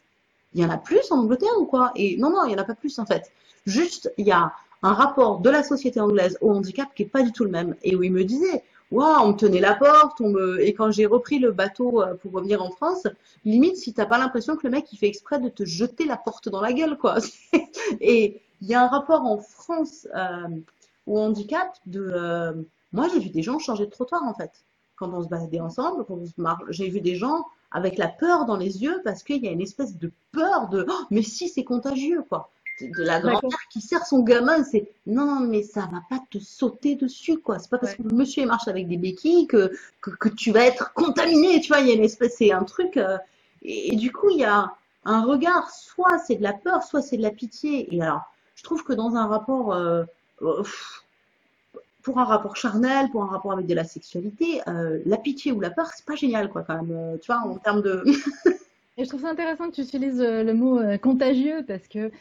[0.53, 1.91] Il y en a plus en Angleterre ou quoi?
[1.97, 3.29] Et non, non, il y en a pas plus en fait.
[3.65, 4.53] Juste, il y a
[4.85, 7.75] un rapport de la société anglaise au handicap qui est pas du tout le même.
[7.81, 10.61] Et où il me disait, waouh, on me tenait la porte, on me...
[10.61, 13.07] et quand j'ai repris le bateau euh, pour revenir en France,
[13.45, 16.17] limite si t'as pas l'impression que le mec il fait exprès de te jeter la
[16.17, 17.15] porte dans la gueule, quoi.
[17.99, 20.49] et il y a un rapport en France euh,
[21.07, 22.53] au handicap de, euh,
[22.93, 24.51] moi j'ai vu des gens changer de trottoir en fait,
[24.97, 26.33] quand on se baladait ensemble, quand on se
[26.69, 29.61] j'ai vu des gens avec la peur dans les yeux parce qu'il y a une
[29.61, 34.05] espèce de peur de, oh, mais si c'est contagieux, quoi de la grand-mère qui sert
[34.05, 37.59] son gamin, c'est non, mais ça va pas te sauter dessus, quoi.
[37.59, 40.93] C'est pas parce que le monsieur marche avec des béquilles que, que, tu vas être
[40.93, 41.79] contaminé, tu vois.
[41.79, 42.97] Il y a une espèce, c'est un truc.
[42.97, 43.17] Euh,
[43.61, 44.71] et, du coup, il y a,
[45.05, 47.95] un regard, soit c'est de la peur, soit c'est de la pitié.
[47.95, 48.23] Et alors,
[48.55, 50.03] je trouve que dans un rapport, euh,
[50.41, 50.63] euh,
[52.01, 55.61] pour un rapport charnel, pour un rapport avec de la sexualité, euh, la pitié ou
[55.61, 57.19] la peur, c'est pas génial, quoi, quand même.
[57.19, 58.03] tu vois, en termes de.
[58.97, 62.11] Et je trouve ça intéressant que tu utilises le mot contagieux parce que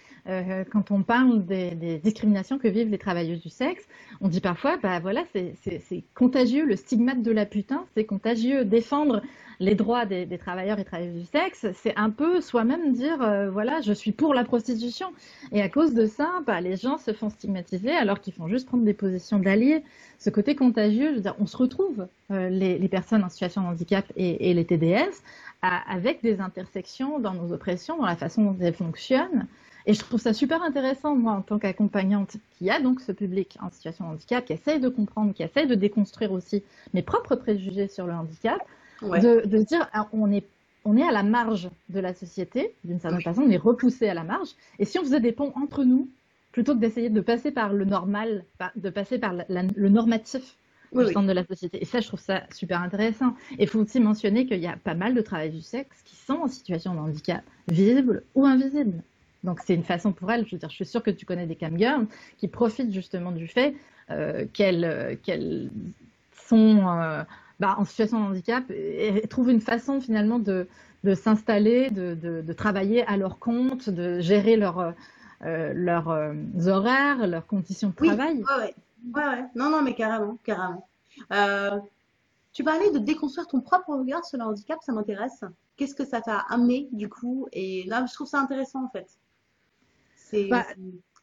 [0.72, 3.86] quand on parle des, discriminations que vivent les travailleuses du sexe,
[4.20, 8.64] on dit parfois, bah voilà, c'est contagieux, le stigmate de la putain, c'est contagieux.
[8.64, 9.22] Défendre
[9.60, 13.80] les droits des, travailleurs et travailleuses du sexe, c'est un peu soi-même dire, euh, voilà,
[13.80, 15.08] je suis pour la prostitution.
[15.52, 18.66] Et à cause de ça, bah, les gens se font stigmatiser alors qu'ils font juste
[18.66, 19.82] prendre des positions d'alliés.
[20.18, 23.66] Ce côté contagieux, je veux dire, on se retrouve, euh, les, personnes en situation de
[23.68, 25.22] handicap et, les TDS,
[25.64, 29.46] avec des intersections dans nos oppressions, dans la façon dont elles fonctionnent.
[29.86, 33.58] Et je trouve ça super intéressant, moi, en tant qu'accompagnante, qui a donc ce public
[33.60, 36.62] en situation de handicap, qui essaye de comprendre, qui essaye de déconstruire aussi
[36.94, 38.58] mes propres préjugés sur le handicap,
[39.02, 40.44] de, de, dire ah, on est
[40.86, 44.14] on est à la marge de la société, d'une certaine façon, on est repoussé à
[44.14, 44.50] la marge.
[44.78, 46.10] Et si on faisait des ponts entre nous,
[46.52, 48.44] plutôt que d'essayer de passer par le normal,
[48.76, 50.56] de passer par le normatif
[50.94, 51.80] au sein de la société.
[51.80, 53.34] Et ça, je trouve ça super intéressant.
[53.58, 56.16] Et il faut aussi mentionner qu'il y a pas mal de travail du sexe qui
[56.16, 59.02] sont en situation de handicap, visible ou invisible.
[59.42, 61.46] Donc c'est une façon pour elles, je veux dire, je suis sûre que tu connais
[61.46, 62.06] des camgirls
[62.38, 63.74] qui profitent justement du fait
[64.10, 65.70] euh, qu'elles qu'elles
[66.48, 67.22] sont euh,
[67.60, 70.66] bah, en situation de handicap et, trouvent une façon finalement de,
[71.04, 74.94] de s'installer, de, de, travailler à leur compte, de gérer leur,
[75.44, 76.32] euh, leurs euh,
[76.66, 78.42] horaires, leurs conditions de travail.
[78.58, 78.74] Ouais,
[79.12, 79.24] ouais.
[79.24, 80.88] ouais, Non, non, mais carrément, carrément.
[81.32, 81.78] Euh,
[82.52, 85.44] tu parlais de déconstruire ton propre regard sur le handicap, ça m'intéresse.
[85.76, 87.48] Qu'est-ce que ça t'a amené du coup?
[87.52, 89.18] Et là, je trouve ça intéressant en fait.
[90.14, 90.48] C'est.
[90.48, 90.64] Bah,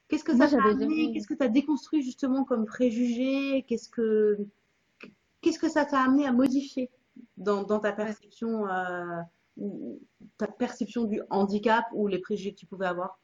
[0.09, 1.13] qu'est-ce que ça t'a amené?
[1.13, 3.63] Qu'est-ce que tu as déconstruit justement comme préjugé?
[3.67, 4.37] Qu'est-ce que
[5.41, 6.89] Qu'est-ce que ça t'a amené à modifier
[7.37, 9.21] dans, ta perception, euh,
[10.37, 13.19] ta perception du handicap ou les préjugés que tu pouvais avoir?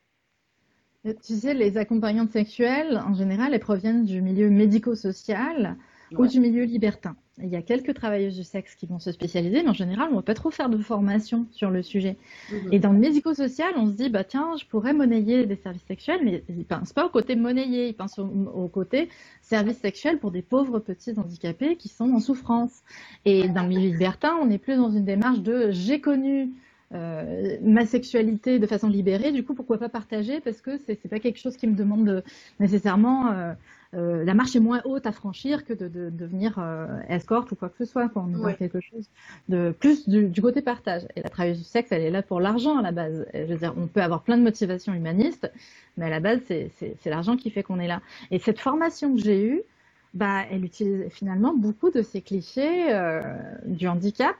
[1.23, 5.77] Tu sais, les accompagnantes sexuelles, en général, elles proviennent du milieu médico-social
[6.15, 7.15] ou du milieu libertin.
[7.43, 10.13] Il y a quelques travailleuses du sexe qui vont se spécialiser, mais en général, on
[10.13, 12.17] ne va pas trop faire de formation sur le sujet.
[12.51, 12.73] Mhm.
[12.73, 16.21] Et dans le médico-social, on se dit, bah tiens, je pourrais monnayer des services sexuels,
[16.23, 19.09] mais ils ne pensent pas au côté monnayer, ils pensent au, côté
[19.41, 22.81] services sexuels pour des pauvres petits handicapés qui sont en souffrance.
[23.25, 26.49] Et dans le milieu libertin, on est plus dans une démarche de j'ai connu
[26.93, 30.39] euh, ma sexualité de façon libérée, du coup, pourquoi pas partager?
[30.39, 32.23] Parce que c'est n'est pas quelque chose qui me demande
[32.61, 33.53] nécessairement euh,
[33.93, 36.63] euh, la marche est moins haute à franchir que de, devenir
[37.09, 38.07] escorte ou quoi que ce soit.
[38.09, 39.09] Quand on est quelque chose
[39.49, 41.03] de plus du, côté partage.
[41.15, 43.25] Et la travailleuse du sexe, elle est là pour l'argent à la base.
[43.33, 45.51] Je veux dire, on peut avoir plein de motivations humanistes,
[45.97, 48.01] mais à la base, c'est l'argent qui fait qu'on est là.
[48.31, 49.61] Et cette formation que j'ai eue,
[50.13, 52.87] bah, elle utilise finalement beaucoup de ces clichés
[53.65, 54.37] du handicap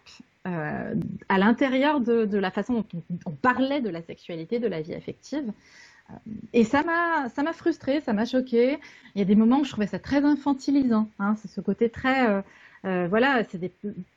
[0.47, 0.95] euh,
[1.27, 2.86] à l'intérieur de, la façon dont
[3.25, 5.51] on, parlait de la sexualité, de la vie affective.
[6.10, 6.13] Euh,
[6.53, 8.79] et ça m'a, ça m'a frustrée, ça m'a choquée.
[9.13, 11.10] Il y a des moments où je trouvais ça très infantilisant.
[11.19, 11.36] Hein.
[11.41, 12.43] c'est ce côté très,
[12.86, 13.73] euh, voilà, c'est des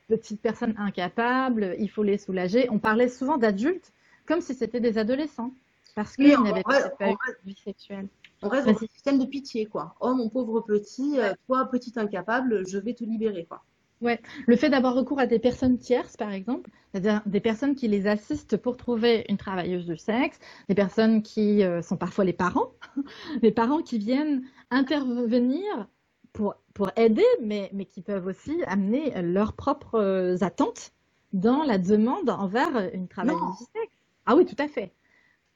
[0.08, 2.68] petites personnes incapables, il faut les soulager.
[2.70, 3.92] On parlait souvent d'adultes
[4.26, 5.52] comme si c'était des adolescents,
[5.96, 8.06] parce qu'ils n'avaient pas, eu de vie sexuelle.
[8.42, 9.96] On reste dans un système de pitié, quoi.
[10.00, 11.16] Oh mon pauvre petit,
[11.48, 13.64] toi petit incapable, je vais te libérer, quoi.
[14.00, 17.86] Ouais, le fait d'avoir recours à des personnes tierces, par exemple, c'est-à-dire des personnes qui
[17.86, 20.38] les assistent pour trouver une travailleuse du sexe,
[20.70, 22.72] des personnes qui euh, sont parfois les parents,
[23.42, 25.86] des parents qui viennent intervenir
[26.32, 30.92] pour, pour aider, mais, mais qui peuvent aussi amener leurs propres euh, attentes
[31.34, 33.92] dans la demande envers une travailleuse du sexe.
[34.24, 34.94] Ah oui, tout à fait,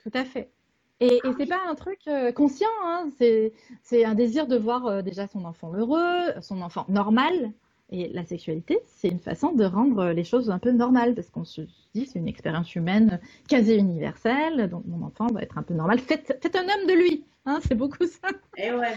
[0.02, 0.50] tout à fait.
[1.00, 3.08] Et, et c'est pas un truc euh, conscient, hein.
[3.18, 7.52] c'est un désir de voir déjà son enfant heureux, son enfant normal,
[7.90, 11.44] et la sexualité, c'est une façon de rendre les choses un peu normales, parce qu'on
[11.44, 11.62] se
[11.94, 15.98] dit c'est une expérience humaine quasi universelle, donc mon enfant va être un peu normal.
[15.98, 18.28] Faites, faites un homme de lui, hein, c'est beaucoup ça.
[18.56, 18.96] Et eh ouais.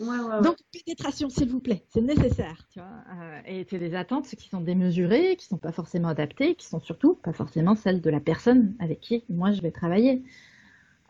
[0.00, 2.66] Ouais, ouais, Donc, pénétration, s'il vous plaît, c'est nécessaire.
[2.72, 6.56] Tu vois euh, et c'est des attentes qui sont démesurées, qui sont pas forcément adaptées,
[6.56, 10.24] qui sont surtout pas forcément celles de la personne avec qui moi je vais travailler.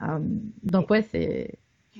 [0.02, 0.18] Euh,
[0.64, 1.58] donc, ouais, c'est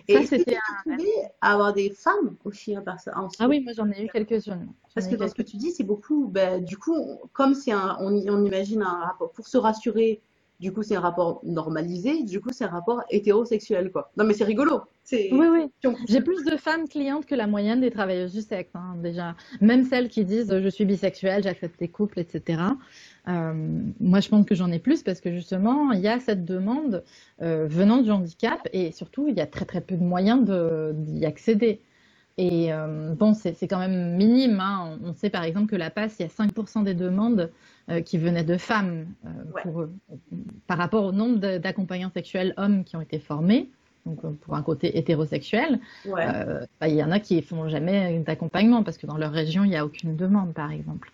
[0.08, 0.96] et ça, c'était un...
[1.40, 4.68] avoir des femmes aussi hein, en Ah oui, moi j'en ai eu quelques-unes.
[4.94, 7.96] Parce que dans ce que tu dis, c'est beaucoup, ben, du coup, comme c'est un,
[8.00, 10.20] on, on, imagine un rapport, pour se rassurer,
[10.60, 14.10] du coup c'est un rapport normalisé, du coup c'est un rapport hétérosexuel, quoi.
[14.16, 14.82] Non mais c'est rigolo.
[15.12, 15.92] Oui, oui.
[16.08, 19.34] J'ai plus de femmes clientes que la moyenne des travailleuses du sexe, hein, déjà.
[19.60, 22.62] Même celles qui disent je suis bisexuelle, j'accepte les couples, etc.
[23.26, 23.52] Euh,
[24.00, 27.02] moi, je pense que j'en ai plus parce que justement, il y a cette demande
[27.42, 30.44] euh, venant du handicap et surtout, il y a très très peu de moyens
[30.94, 31.80] d'y accéder.
[32.36, 34.58] Et euh, bon, c'est quand même minime.
[34.60, 34.98] Hein.
[35.04, 37.50] On sait par exemple que la passe, il y a 5% des demandes
[37.90, 39.06] euh, qui venaient de femmes
[39.62, 39.86] pour,
[40.66, 43.70] par rapport au nombre d'accompagnants sexuels hommes qui ont été formés.
[44.04, 48.98] Donc pour un côté hétérosexuel, bah, il y en a qui font jamais d'accompagnement parce
[48.98, 51.10] que dans leur région, il n'y a aucune demande, par exemple.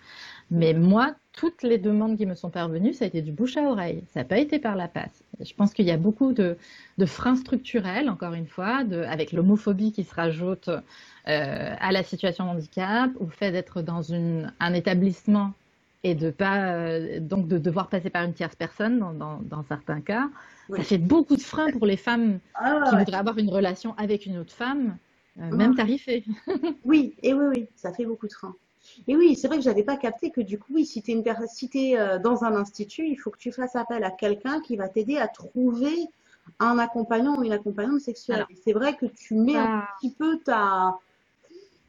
[0.50, 3.62] Mais moi, toutes les demandes qui me sont parvenues, ça a été du bouche à
[3.62, 4.02] oreille.
[4.12, 5.22] Ça n'a pas été par la passe.
[5.38, 6.56] Je pense qu'il y a beaucoup de,
[7.06, 12.46] freins structurels, encore une fois, de, avec l'homophobie qui se rajoute euh, à la situation
[12.46, 15.52] de handicap, ou le fait d'être dans une, un établissement
[16.02, 20.00] et de pas euh, donc de devoir passer par une tierce personne dans, dans, certains
[20.00, 20.30] cas.
[20.74, 24.26] Ça fait beaucoup de freins pour les femmes ah qui voudraient avoir une relation avec
[24.26, 24.96] une autre femme,
[25.38, 26.24] euh, même tarifée.
[26.84, 28.56] oui, et oui, oui, ça fait beaucoup de freins.
[29.08, 31.98] Et oui, c'est vrai que j'avais pas capté que du coup, oui, si tu es,
[31.98, 35.16] euh, dans un institut, il faut que tu fasses appel à quelqu'un qui va t'aider
[35.16, 36.08] à trouver
[36.58, 38.46] un accompagnant ou une accompagnante sexuelle.
[38.64, 40.98] C'est vrai que tu mets un petit peu ta...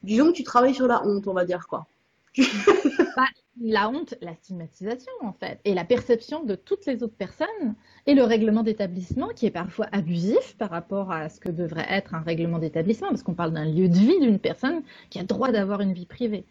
[0.04, 1.86] Disons que tu travailles sur la honte, on va dire quoi.
[3.17, 3.25] Bah,
[3.60, 7.75] la honte, la stigmatisation en fait, et la perception de toutes les autres personnes,
[8.06, 12.15] et le règlement d'établissement qui est parfois abusif par rapport à ce que devrait être
[12.15, 15.51] un règlement d'établissement, parce qu'on parle d'un lieu de vie d'une personne qui a droit
[15.51, 16.45] d'avoir une vie privée.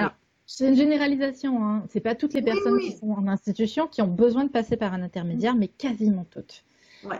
[0.00, 0.12] Alors,
[0.46, 1.84] c'est une généralisation, hein.
[1.90, 4.92] c'est pas toutes les personnes qui sont en institution qui ont besoin de passer par
[4.92, 6.64] un intermédiaire, mais quasiment toutes.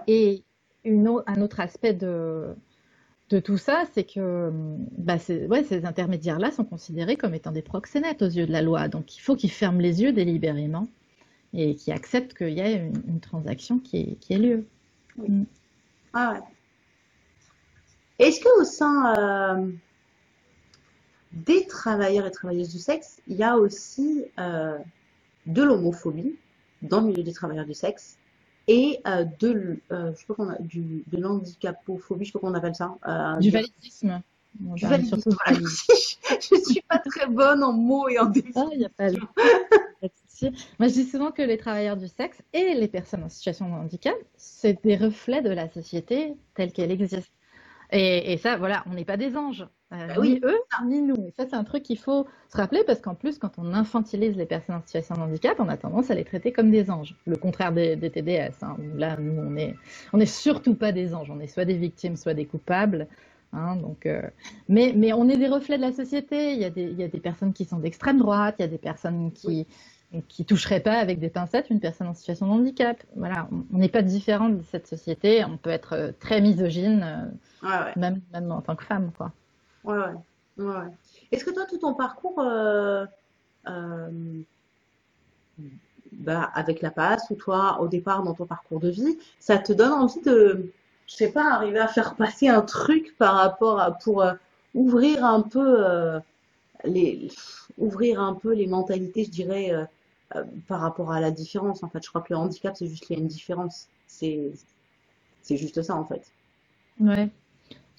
[0.08, 0.42] Et
[0.84, 2.56] un autre aspect de,
[3.28, 4.50] tout ça, c'est que
[4.98, 8.88] bah, ces intermédiaires-là sont considérés comme étant des proxénètes aux yeux de la loi.
[8.88, 10.88] Donc il faut qu'ils ferment les yeux délibérément
[11.52, 14.66] et qu'ils acceptent qu'il y ait une, transaction qui ait, lieu.
[15.16, 15.44] Mm.
[16.12, 16.40] Ah ouais.
[18.26, 19.70] Est-ce qu'au sein euh,
[21.32, 24.78] des travailleurs et travailleuses du sexe, il y a aussi euh,
[25.46, 26.36] de l'homophobie
[26.82, 28.18] dans le milieu des travailleurs du sexe
[28.66, 32.52] et euh, de, euh, je sais pas a, du, de l'handicapophobie, je sais pas comment
[32.52, 32.96] on appelle ça.
[33.40, 34.22] du validisme.
[34.58, 35.30] Du validisme.
[35.48, 38.68] je ne suis pas très bonne en mots et en définition.
[38.70, 39.10] Ah, il a pas
[40.78, 43.74] Moi, je dis souvent que les travailleurs du sexe et les personnes en situation de
[43.74, 47.32] handicap, c'est des reflets de la société telle qu'elle existe.
[47.92, 49.66] Et, ça, voilà, on n'est pas des anges.
[49.92, 51.16] Euh, bah ni eux, ni nous.
[51.16, 54.36] Et ça, c'est un truc qu'il faut se rappeler parce qu'en plus, quand on infantilise
[54.36, 57.16] les personnes en situation de handicap, on a tendance à les traiter comme des anges.
[57.26, 58.62] Le contraire des, TDS.
[58.62, 58.76] Hein.
[58.94, 59.74] Là, nous, on est,
[60.12, 61.28] on est surtout pas des anges.
[61.30, 63.08] On est soit des victimes, soit des coupables.
[63.52, 64.22] Hein, donc, euh,
[64.68, 66.52] mais, mais on est des reflets de la société.
[66.52, 68.66] Il y a des, il y a des personnes qui sont d'extrême droite, il y
[68.66, 69.66] a des personnes qui,
[70.28, 73.02] qui toucherait pas avec des pincettes une personne en situation de handicap.
[73.16, 75.44] Voilà, on n'est pas différent de cette société.
[75.44, 77.32] On peut être euh, très misogyne,
[77.96, 79.32] Même, même en tant que femme, quoi.
[79.84, 80.64] Ouais, ouais.
[80.64, 80.92] ouais,
[81.32, 83.06] Est-ce que toi, tout ton parcours, euh,
[86.12, 89.72] bah, avec la passe ou toi, au départ, dans ton parcours de vie, ça te
[89.72, 90.72] donne envie de,
[91.06, 94.24] je sais pas, arriver à faire passer un truc par rapport à pour
[94.74, 96.20] ouvrir un peu
[96.84, 97.28] les
[97.78, 99.72] ouvrir un peu les mentalités, je dirais
[100.36, 101.82] euh, par rapport à la différence.
[101.82, 103.88] En fait, je crois que le handicap, c'est juste qu'il y a une différence.
[104.06, 104.52] C'est,
[105.42, 106.22] c'est juste ça, en fait.
[107.00, 107.30] Ouais.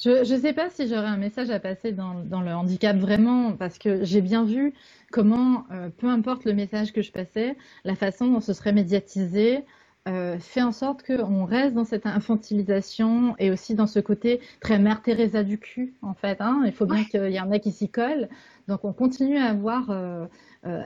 [0.03, 3.53] Je ne sais pas si j'aurais un message à passer dans, dans, le handicap vraiment,
[3.53, 4.73] parce que j'ai bien vu
[5.11, 9.63] comment, euh, peu importe le message que je passais, la façon dont ce serait médiatisé,
[10.07, 14.79] euh, fait en sorte qu'on reste dans cette infantilisation et aussi dans ce côté très
[14.79, 16.41] mère Teresa du cul, en fait.
[16.41, 16.63] Hein.
[16.65, 18.27] Il faut bien qu'il y en ait qui s'y collent.
[18.67, 20.25] Donc on continue à avoir euh,
[20.65, 20.81] euh,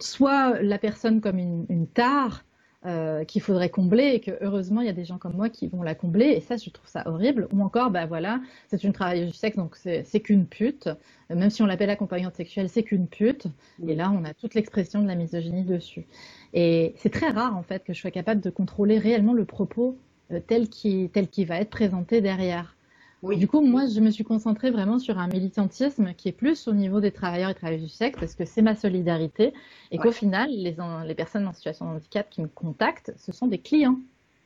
[0.00, 2.44] soit la personne comme une, une tare,
[2.86, 5.66] euh, qu'il faudrait combler et que heureusement il y a des gens comme moi qui
[5.66, 6.26] vont la combler.
[6.26, 7.48] Et ça je trouve ça horrible.
[7.52, 10.88] Ou encore bah voilà c'est une travailleuse du sexe donc c'est qu'une pute.
[11.28, 13.48] Même si on l'appelle accompagnante sexuelle c'est qu'une pute.
[13.86, 16.06] Et là on a toute l'expression de la misogynie dessus.
[16.54, 19.98] Et c'est très rare en fait que je sois capable de contrôler réellement le propos
[20.30, 22.75] euh, tel qui tel qui va être présenté derrière
[23.22, 26.72] du coup, moi, je me suis concentrée vraiment sur un militantisme qui est plus au
[26.72, 29.52] niveau des travailleurs et travailleuses du sexe, parce que c'est ma solidarité,
[29.90, 30.76] et qu'au final, les,
[31.06, 33.98] les, personnes en situation de handicap qui me contactent, ce sont des clients.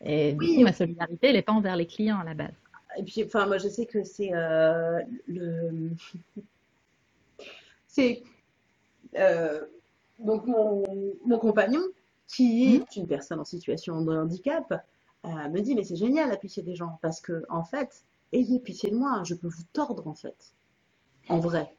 [0.02, 2.54] Et du coup, ma solidarité, elle n'est pas envers les clients à la base.
[2.96, 5.90] Et puis, enfin, moi, je sais que c'est euh, le.
[7.86, 8.22] c'est.
[9.18, 9.60] Euh,
[10.18, 10.84] donc, mon,
[11.24, 11.82] mon, compagnon,
[12.28, 13.00] qui est mmh.
[13.00, 14.84] une personne en situation de handicap,
[15.24, 18.90] euh, me dit Mais c'est génial d'appuyer des gens, parce que, en fait, ayez pitié
[18.90, 20.54] de moi, je peux vous tordre en fait.
[21.28, 21.74] En vrai.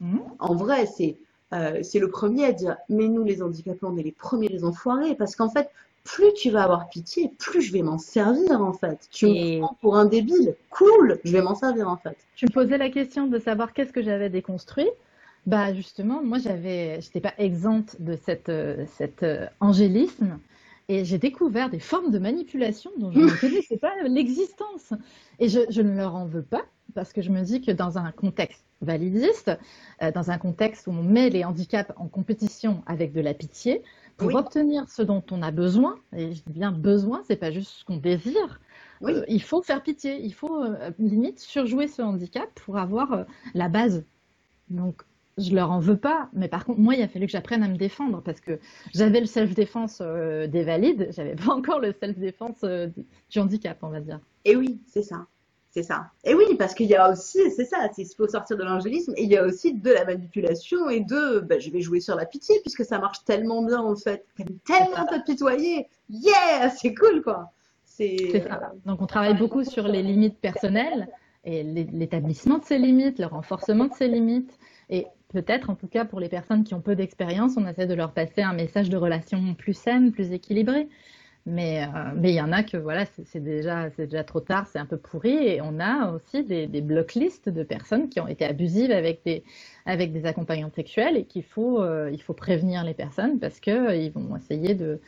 [0.00, 0.18] Hmm?
[0.38, 1.16] En vrai, c'est
[1.52, 4.64] euh, c'est le premier à dire, mais nous les handicapés, on est les premiers les
[4.64, 5.70] enfoirés, parce qu'en fait,
[6.04, 9.08] plus tu vas avoir pitié, plus je vais m'en servir en fait.
[9.10, 12.16] Tu me prends pour un débile, cool, je vais m'en servir en fait.
[12.36, 14.88] Tu me posais la question de savoir qu'est-ce que j'avais déconstruit.
[15.46, 20.38] Bah justement, moi j'avais, j'étais pas exempte de cette, euh, cet euh, angélisme
[20.88, 24.92] et j'ai découvert des formes de manipulation dont je ne connaissais pas l'existence.
[25.38, 26.62] Et je, ne leur en veux pas,
[26.94, 29.50] parce que je me dis que dans un contexte validiste,
[30.02, 33.82] euh, dans un contexte où on met les handicaps en compétition avec de la pitié,
[34.16, 37.70] pour obtenir ce dont on a besoin, et je dis bien besoin, c'est pas juste
[37.70, 38.60] ce qu'on désire,
[39.02, 43.24] euh, il faut faire pitié, il faut euh, limite surjouer ce handicap pour avoir
[43.54, 44.04] la base.
[44.68, 45.02] Donc
[45.38, 47.68] je leur en veux pas, mais par contre, moi, il a fallu que j'apprenne à
[47.68, 48.58] me défendre parce que
[48.94, 54.20] j'avais le self-défense des valides, j'avais pas encore le self-défense du handicap, on va dire.
[54.44, 55.26] Et oui, c'est ça.
[55.72, 56.10] C'est ça.
[56.22, 59.30] Et oui, parce qu'il y a aussi, c'est ça, il faut sortir de l'angélisme, il
[59.30, 62.60] y a aussi de la manipulation et de, ben, je vais jouer sur la pitié
[62.60, 64.26] puisque ça marche tellement bien en fait.
[64.66, 65.88] tellement t'apitoyer.
[66.10, 67.52] Yeah, c'est cool quoi.
[67.86, 68.72] C'est ça.
[68.84, 71.08] Donc on travaille beaucoup sur les limites personnelles
[71.44, 74.58] et l'établissement de ces limites, le renforcement de ces limites.
[74.90, 77.94] Et peut-être, en tout cas pour les personnes qui ont peu d'expérience, on essaie de
[77.94, 80.88] leur passer un message de relation plus saine, plus équilibré.
[81.44, 84.78] Mais euh, il y en a que voilà, c'est déjà c'est déjà trop tard, c'est
[84.78, 85.32] un peu pourri.
[85.32, 89.42] Et on a aussi des, des block de personnes qui ont été abusives avec des
[89.84, 93.70] avec des accompagnants sexuels et qu'il faut euh, il faut prévenir les personnes parce que
[93.70, 95.00] euh, ils vont essayer de,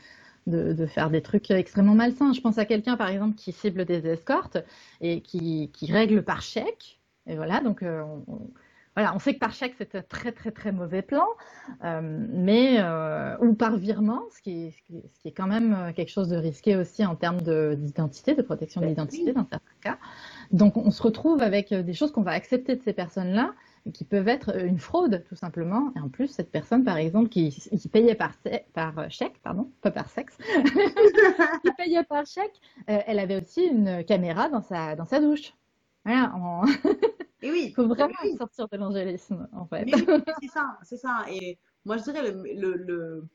[0.49, 2.33] de, faire des trucs extrêmement malsains.
[2.33, 4.59] Je pense à quelqu'un par exemple qui cible des escortes
[5.01, 7.01] et qui qui règle par chèque.
[7.29, 8.51] Et voilà, donc on,
[8.97, 11.27] voilà, on sait que par chèque, c'est un très très très mauvais plan,
[11.83, 14.83] euh, mais euh, ou par virement, ce qui, est, ce,
[15.21, 18.81] qui est, quand même euh, quelque chose de risqué aussi en termes d'identité, de, protection
[18.81, 19.99] de ben l'identité dans certains cas.
[20.53, 23.55] Donc on se retrouve avec des choses qu'on va accepter de ces personnes-là
[23.93, 25.93] qui peuvent être une fraude tout simplement.
[25.97, 28.33] Et en plus, cette personne, par exemple, qui, qui payait par,
[28.73, 30.39] par chèque, pardon, pas par sexe,
[31.65, 35.53] qui payait par chèque, elle avait aussi une caméra dans sa dans sa douche.
[36.05, 36.33] Voilà.
[37.45, 37.67] Et oui.
[37.69, 39.85] Il faut vraiment sortir de l'angélisme, en fait.
[40.41, 41.27] c'est ça, c'est ça.
[41.29, 42.43] Et moi, je dirais le,
[42.75, 43.29] le,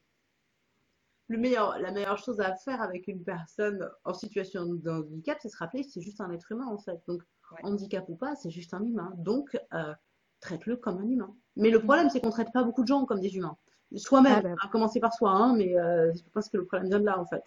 [1.27, 5.49] le, meilleur, la meilleure chose à faire avec une personne en situation de handicap, c'est
[5.49, 6.99] se rappeler que c'est juste un être humain, en fait.
[7.07, 7.21] Donc,
[7.61, 9.13] handicap ou pas, c'est juste un humain.
[9.17, 9.93] Donc, euh,
[10.39, 11.35] traite-le comme un humain.
[11.55, 13.57] Mais le problème, c'est qu'on traite pas beaucoup de gens comme des humains.
[13.95, 16.89] Soi-même, ah, bah à commencer par soi, hein, mais euh, je pense que le problème
[16.89, 17.43] vient de là, en fait.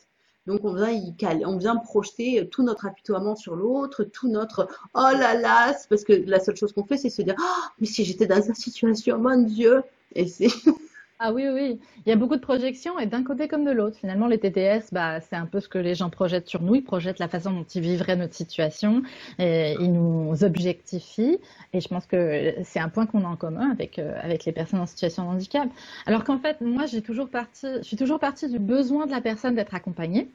[0.47, 1.14] Donc on vient, y
[1.47, 6.12] on vient projeter tout notre apitoiement sur l'autre, tout notre oh là là, parce que
[6.12, 9.18] la seule chose qu'on fait, c'est se dire oh, mais si j'étais dans sa situation,
[9.18, 9.82] mon Dieu,
[10.14, 10.49] et c'est
[11.18, 13.96] Ah oui, oui, il y a beaucoup de projections et d'un côté comme de l'autre.
[13.96, 16.74] Finalement, les TTS, bah, c'est un peu ce que les gens projettent sur nous.
[16.74, 19.02] Ils projettent la façon dont ils vivraient notre situation
[19.38, 21.38] et ils nous objectifient.
[21.72, 24.52] Et je pense que c'est un point qu'on a en commun avec, euh, avec les
[24.52, 25.68] personnes en situation de handicap.
[26.06, 29.20] Alors qu'en fait, moi, j'ai toujours parti, je suis toujours partie du besoin de la
[29.20, 30.32] personne d'être accompagnée.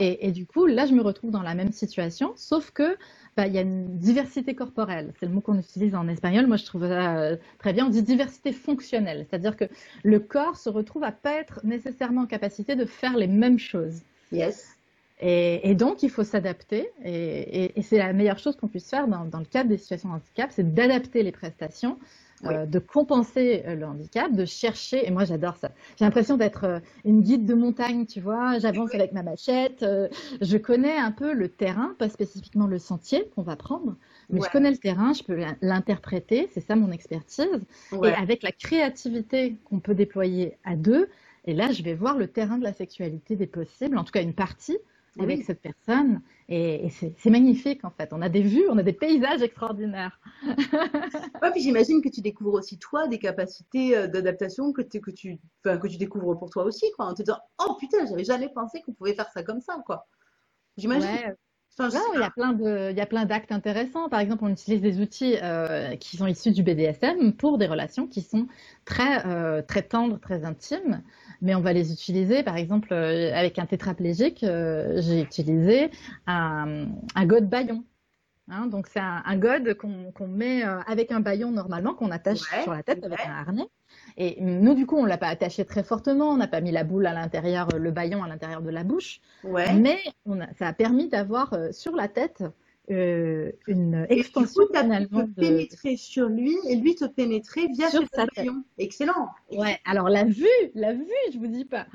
[0.00, 2.96] Et, et, du coup, là, je me retrouve dans la même situation, sauf que
[3.36, 5.12] bah, il y a une diversité corporelle.
[5.18, 6.46] C'est le mot qu'on utilise en espagnol.
[6.46, 7.86] Moi, je trouve ça euh, très bien.
[7.86, 9.64] On dit diversité fonctionnelle, c'est-à-dire que
[10.04, 14.02] le corps se retrouve à pas être nécessairement en capacité de faire les mêmes choses.
[14.30, 14.76] Yes.
[15.20, 16.90] Et, et donc, il faut s'adapter.
[17.04, 20.10] Et, et c'est la meilleure chose qu'on puisse faire dans, dans, le cadre des situations
[20.10, 21.98] de handicap, c'est d'adapter les prestations
[22.44, 25.70] euh, de compenser euh, le handicap, de chercher, et moi j'adore ça.
[25.96, 29.84] J'ai l'impression d'être euh, une guide de montagne, tu vois, j'avance avec ma machette,
[30.40, 33.96] je connais un peu le terrain, pas spécifiquement le sentier qu'on va prendre,
[34.30, 37.60] mais je connais le terrain, je peux l'interpréter, c'est ça mon expertise,
[37.92, 41.08] et avec la créativité qu'on peut déployer à deux,
[41.44, 44.22] et là je vais voir le terrain de la sexualité des possibles, en tout cas
[44.22, 44.78] une partie,
[45.18, 46.22] avec cette personne.
[46.48, 48.12] Et, c'est magnifique en fait.
[48.12, 50.20] On a des vues, on a des paysages extraordinaires.
[50.46, 55.38] ouais, puis j'imagine que tu découvres aussi toi des capacités euh, d'adaptation que, que, tu,
[55.64, 58.80] que tu découvres pour toi aussi, quoi, en te disant Oh putain, j'avais jamais pensé
[58.82, 60.06] qu'on pouvait faire ça comme ça, quoi.
[60.76, 61.08] J'imagine.
[61.08, 61.34] Ouais.
[62.14, 64.08] Il y a plein de, il y a plein d'actes intéressants.
[64.08, 68.06] Par exemple, on utilise des outils euh, qui sont issus du BDSM pour des relations
[68.06, 68.46] qui sont
[68.84, 71.02] très, euh, très tendres, très intimes
[71.42, 72.42] mais on va les utiliser.
[72.42, 75.90] Par exemple, euh, avec un tétraplégique, euh, j'ai utilisé
[76.26, 77.84] un, un god baillon.
[78.52, 82.40] Hein, donc c'est un, un god qu'on met euh, avec un baillon normalement qu'on attache
[82.62, 83.68] sur la tête avec un harnais.
[84.18, 86.84] Et nous du coup on l'a pas attaché très fortement, on n'a pas mis la
[86.84, 89.72] boule à l'intérieur, le baillon à l'intérieur de la bouche, ouais.
[89.74, 92.44] mais on a, ça a permis d'avoir sur la tête
[92.90, 98.26] euh, une extension finalement de pénétrer sur lui et lui te pénétrer via sur sa
[98.76, 99.28] Excellent.
[99.50, 101.86] Ouais, alors la vue, la vue, je vous dis pas.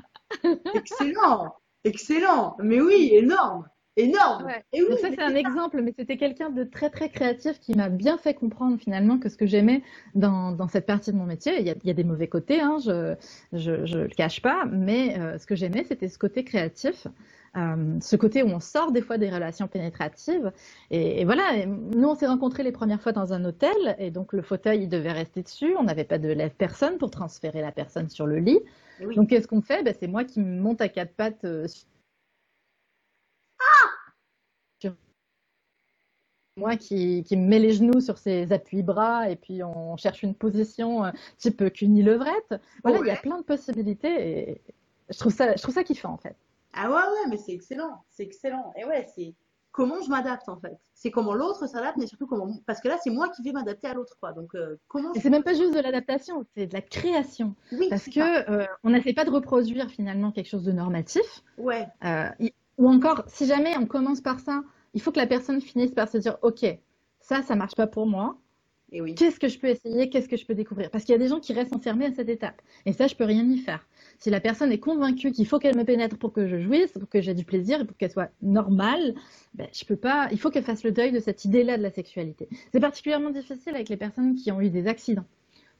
[0.74, 1.54] excellent,
[1.84, 2.56] excellent.
[2.60, 3.68] Mais oui, énorme.
[3.98, 4.48] Énorme.
[4.72, 7.88] Et oui, ça c'est un exemple, mais c'était quelqu'un de très très créatif qui m'a
[7.88, 9.82] bien fait comprendre finalement que ce que j'aimais
[10.14, 12.28] dans, dans cette partie de mon métier, il y a, il y a des mauvais
[12.28, 13.14] côtés, hein, je,
[13.52, 17.06] je, je le cache pas, mais euh, ce que j'aimais c'était ce côté créatif
[17.56, 20.52] euh, ce côté où on sort des fois des relations pénétratives.
[20.90, 24.42] Et, voilà, nous on s'est rencontrés les premières fois dans un hôtel et donc le
[24.42, 25.74] fauteuil il devait rester dessus.
[25.78, 28.60] On n'avait pas de lève-personne pour transférer la personne sur le lit.
[29.16, 29.82] Donc qu'est-ce qu'on fait?
[29.82, 31.44] Ben, C'est moi qui me monte à quatre pattes.
[31.44, 31.66] Euh,
[36.58, 40.34] moi qui, qui, me mets les genoux sur ses appuis-bras et puis on cherche une
[40.34, 42.54] position euh, type cuni levrette.
[42.82, 44.62] Voilà, il y a plein de possibilités et
[45.08, 46.36] je trouve ça, je trouve ça kiffant en fait.
[46.74, 48.72] Ah ouais, ouais, mais c'est excellent, c'est excellent.
[48.76, 49.34] Et ouais, c'est
[49.72, 50.76] comment je m'adapte en fait.
[50.94, 52.48] C'est comment l'autre s'adapte, mais surtout comment.
[52.66, 54.32] Parce que là, c'est moi qui vais m'adapter à l'autre, quoi.
[54.32, 55.12] Donc, euh, comment.
[55.14, 57.54] Et c'est même pas juste de l'adaptation, c'est de la création.
[57.72, 61.44] Oui, parce que euh, on n'essaie pas de reproduire finalement quelque chose de normatif.
[61.56, 61.86] Ouais.
[62.04, 62.28] Euh,
[62.78, 64.62] ou encore, si jamais on commence par ça,
[64.94, 66.64] il faut que la personne finisse par se dire, ok,
[67.20, 68.38] ça, ça marche pas pour moi.
[68.90, 69.14] Et oui.
[69.14, 70.08] Qu'est-ce que je peux essayer?
[70.08, 70.90] Qu'est-ce que je peux découvrir?
[70.90, 72.62] Parce qu'il y a des gens qui restent enfermés à cette étape.
[72.86, 73.86] Et ça, je peux rien y faire.
[74.18, 77.08] Si la personne est convaincue qu'il faut qu'elle me pénètre pour que je jouisse, pour
[77.08, 79.14] que j'ai du plaisir et pour qu'elle soit normale,
[79.52, 80.28] ben, je peux pas.
[80.32, 82.48] Il faut qu'elle fasse le deuil de cette idée-là de la sexualité.
[82.72, 85.26] C'est particulièrement difficile avec les personnes qui ont eu des accidents,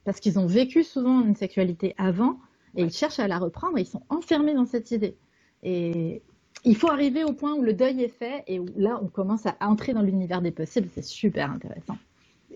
[0.05, 2.39] parce qu'ils ont vécu souvent une sexualité avant
[2.77, 3.79] et ils cherchent à la reprendre.
[3.79, 5.17] Et ils sont enfermés dans cette idée.
[5.63, 6.21] Et
[6.65, 9.47] il faut arriver au point où le deuil est fait et où là on commence
[9.47, 10.89] à entrer dans l'univers des possibles.
[10.95, 11.97] C'est super intéressant.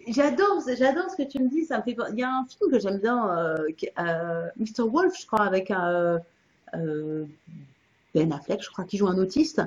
[0.08, 1.66] J'adore, j'adore ce que tu me dis.
[2.12, 3.68] Il y a un film que j'aime bien, euh,
[4.00, 4.88] euh, Mr.
[4.88, 6.20] Wolf, je crois, avec un,
[6.74, 7.24] euh,
[8.14, 9.62] Ben Affleck, je crois, qui joue un autiste,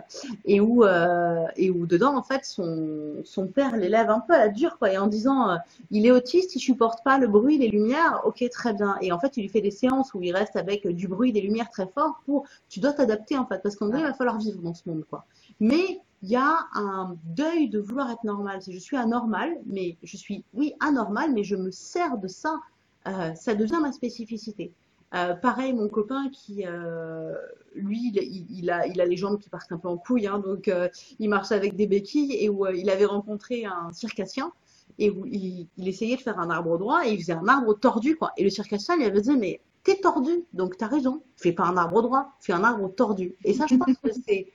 [0.45, 4.39] et où, euh, et où dedans, en fait, son, son père l'élève un peu à
[4.39, 5.55] la dure, quoi, et en disant, euh,
[5.91, 8.97] il est autiste, il supporte pas le bruit, les lumières, ok, très bien.
[9.01, 11.41] Et en fait, il lui fait des séances où il reste avec du bruit, des
[11.41, 14.37] lumières très fort pour, tu dois t'adapter, en fait, parce qu'en vrai, il va falloir
[14.37, 15.25] vivre dans ce monde, quoi.
[15.59, 18.59] Mais il y a un deuil de vouloir être normal.
[18.67, 22.59] Je suis anormal, mais je suis, oui, anormal, mais je me sers de ça.
[23.07, 24.71] Euh, ça devient ma spécificité.
[25.15, 27.33] Euh, pareil, mon copain qui, euh,
[27.73, 30.67] lui, il, a, il a les jambes qui partent un peu en couille, hein, donc
[30.67, 30.89] euh,
[31.19, 34.51] il marche avec des béquilles et où il avait rencontré un circassien
[34.99, 38.17] et où il, essayait de faire un arbre droit et il faisait un arbre tordu,
[38.17, 38.33] quoi.
[38.35, 41.77] Et le circassien lui avait dit, mais t'es tordu, donc t'as raison, fais pas un
[41.77, 43.35] arbre droit, fais un arbre tordu.
[43.45, 44.51] Et ça, je pense que c'est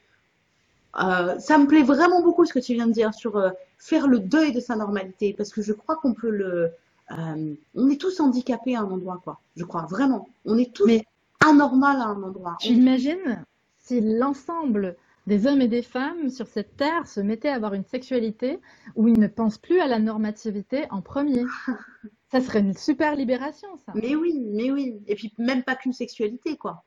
[0.93, 3.41] ça me plaît vraiment beaucoup ce que tu viens de dire sur
[3.79, 6.73] faire le deuil de sa normalité, parce que je crois qu'on peut le.
[7.13, 9.41] Euh, on est tous handicapés à un endroit, quoi.
[9.57, 10.29] Je crois vraiment.
[10.45, 11.05] On est tous Mais
[11.45, 12.57] anormal à un endroit.
[12.61, 13.45] J'imagine
[13.79, 14.97] si l'ensemble
[15.27, 18.59] des hommes et des femmes sur cette terre se mettaient à avoir une sexualité
[18.95, 21.45] où ils ne pensent plus à la normativité en premier?
[22.31, 23.93] ça serait une super libération, ça.
[23.95, 25.01] Mais oui, mais oui.
[25.07, 26.85] Et puis même pas qu'une sexualité, quoi.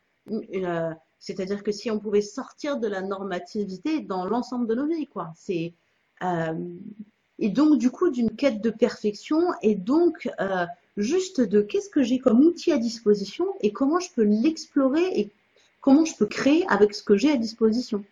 [1.19, 5.32] C'est-à-dire que si on pouvait sortir de la normativité dans l'ensemble de nos vies, quoi.
[5.36, 5.74] C'est
[6.24, 6.53] euh,
[7.39, 10.65] et donc du coup d'une quête de perfection et donc euh,
[10.97, 15.29] juste de qu'est-ce que j'ai comme outil à disposition et comment je peux l'explorer et
[15.81, 18.03] comment je peux créer avec ce que j'ai à disposition.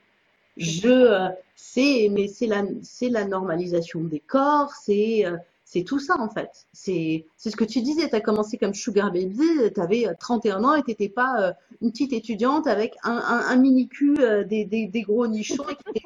[0.58, 5.26] Je euh, c'est mais c'est la c'est la normalisation des corps, c'est
[5.72, 6.68] c'est tout ça en fait.
[6.74, 10.76] C'est ce que tu disais, tu as commencé comme sugar baby, tu avais 31 ans
[10.76, 14.88] et tu n'étais pas euh, une petite étudiante avec un, mini cul, euh, des, des,
[14.88, 16.06] des, gros nichons et qui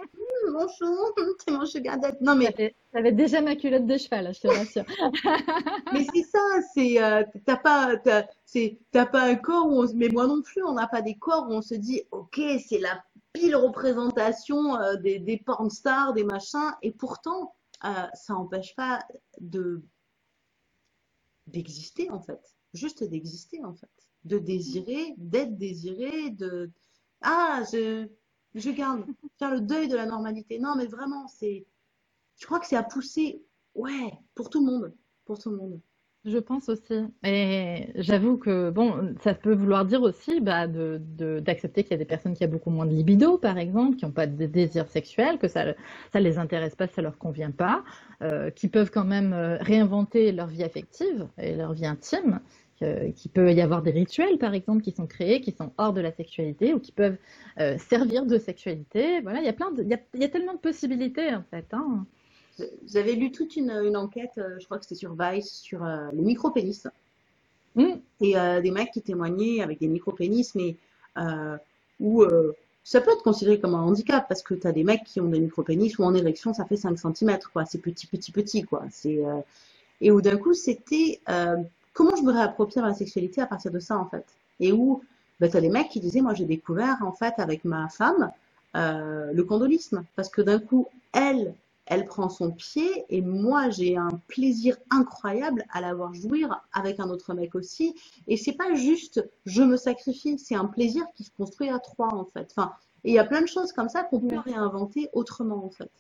[0.52, 0.86] mon chou,
[1.46, 2.18] c'est mon sugar daddy.
[2.22, 4.86] Non mais tu avais déjà ma culotte de cheval, je te rassure.
[5.94, 6.40] mais c'est ça,
[6.74, 10.74] c'est euh, t'as pas t'as pas un corps où on, mais moi non plus, on
[10.74, 15.38] n'a pas des corps où on se dit OK, c'est la pile représentation des, des
[15.38, 19.06] porn stars, des machins et pourtant euh, ça n'empêche pas
[19.40, 19.82] de
[21.48, 23.90] d'exister en fait, juste d'exister en fait,
[24.24, 26.72] de désirer, d'être désiré, de
[27.22, 28.08] ah je
[28.56, 29.06] je garde
[29.38, 30.60] faire le deuil de la normalité.
[30.60, 31.66] Non mais vraiment c'est,
[32.38, 33.44] je crois que c'est à pousser,
[33.76, 34.94] ouais, pour tout le monde,
[35.26, 35.80] pour tout le monde.
[36.26, 37.06] Je pense aussi.
[37.24, 42.06] Et j'avoue que, bon, ça peut vouloir dire aussi bah, d'accepter qu'il y a des
[42.06, 45.38] personnes qui ont beaucoup moins de libido, par exemple, qui n'ont pas de désir sexuel,
[45.38, 47.84] que ça ne les intéresse pas, ça leur convient pas,
[48.24, 52.40] euh, qui peuvent quand même euh, réinventer leur vie affective et leur vie intime,
[52.82, 55.94] euh, qu'il peut y avoir des rituels, par exemple, qui sont créés, qui sont hors
[55.94, 57.16] de la sexualité ou qui peuvent
[57.58, 59.22] euh, servir de sexualité.
[59.22, 61.34] Voilà, il y a plein de, il y a, il y a tellement de possibilités,
[61.34, 61.66] en fait.
[61.72, 62.06] Hein.
[62.86, 66.10] J'avais lu toute une, une enquête, euh, je crois que c'était sur Vice, sur euh,
[66.12, 66.88] les micro-pénis.
[67.76, 67.94] Mm.
[68.20, 70.76] Et des mecs qui témoignaient avec des micro-pénis, mais
[72.00, 72.24] où
[72.84, 75.28] ça peut être considéré comme un handicap parce que tu as des mecs qui ont
[75.28, 77.66] des micro-pénis ou en érection, ça fait 5 cm, quoi.
[77.66, 78.84] C'est petit, petit, petit, quoi.
[78.92, 79.20] C'est,
[80.00, 81.20] et où d'un coup, c'était
[81.96, 84.26] comment je me réapproprie ma sexualité à partir de ça, en fait?
[84.60, 85.02] Et où
[85.40, 88.32] bah, tu as des mecs qui disaient, moi j'ai découvert, en fait, avec ma femme,
[88.76, 90.04] le condolisme.
[90.16, 95.66] Parce que d'un coup, elle, elle prend son pied et moi j'ai un plaisir incroyable
[95.72, 97.96] à la voir jouir avec un autre mec aussi
[98.28, 102.14] et c'est pas juste je me sacrifie c'est un plaisir qui se construit à trois
[102.14, 102.74] en fait enfin
[103.04, 105.92] et il y a plein de choses comme ça qu'on peut réinventer autrement en fait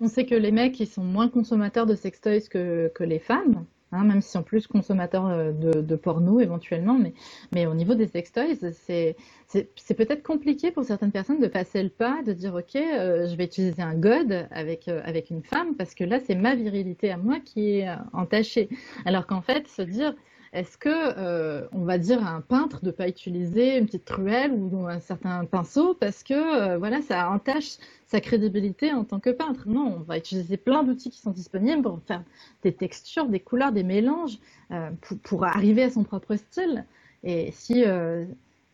[0.00, 3.64] on sait que les mecs ils sont moins consommateurs de sextoys que, que les femmes
[3.90, 7.14] Hein, même si en plus consommateurs euh, de, porno éventuellement, mais,
[7.52, 9.16] mais au niveau des sextoys, c'est,
[9.46, 13.34] c'est, peut-être compliqué pour certaines personnes de passer le pas, de dire ok, euh, je
[13.34, 17.10] vais utiliser un god avec, euh, avec une femme parce que là c'est ma virilité
[17.10, 18.68] à moi qui est entachée.
[19.06, 20.14] Alors qu'en fait, se dire
[20.58, 24.04] est-ce que euh, on va dire à un peintre de ne pas utiliser une petite
[24.04, 29.20] truelle ou un certain pinceau parce que euh, voilà ça entache sa crédibilité en tant
[29.20, 29.68] que peintre?
[29.68, 32.24] Non, on va utiliser plein d'outils qui sont disponibles pour faire
[32.62, 34.38] des textures, des couleurs, des mélanges
[34.72, 36.84] euh, pour, pour, arriver à son propre style.
[37.22, 37.84] Et si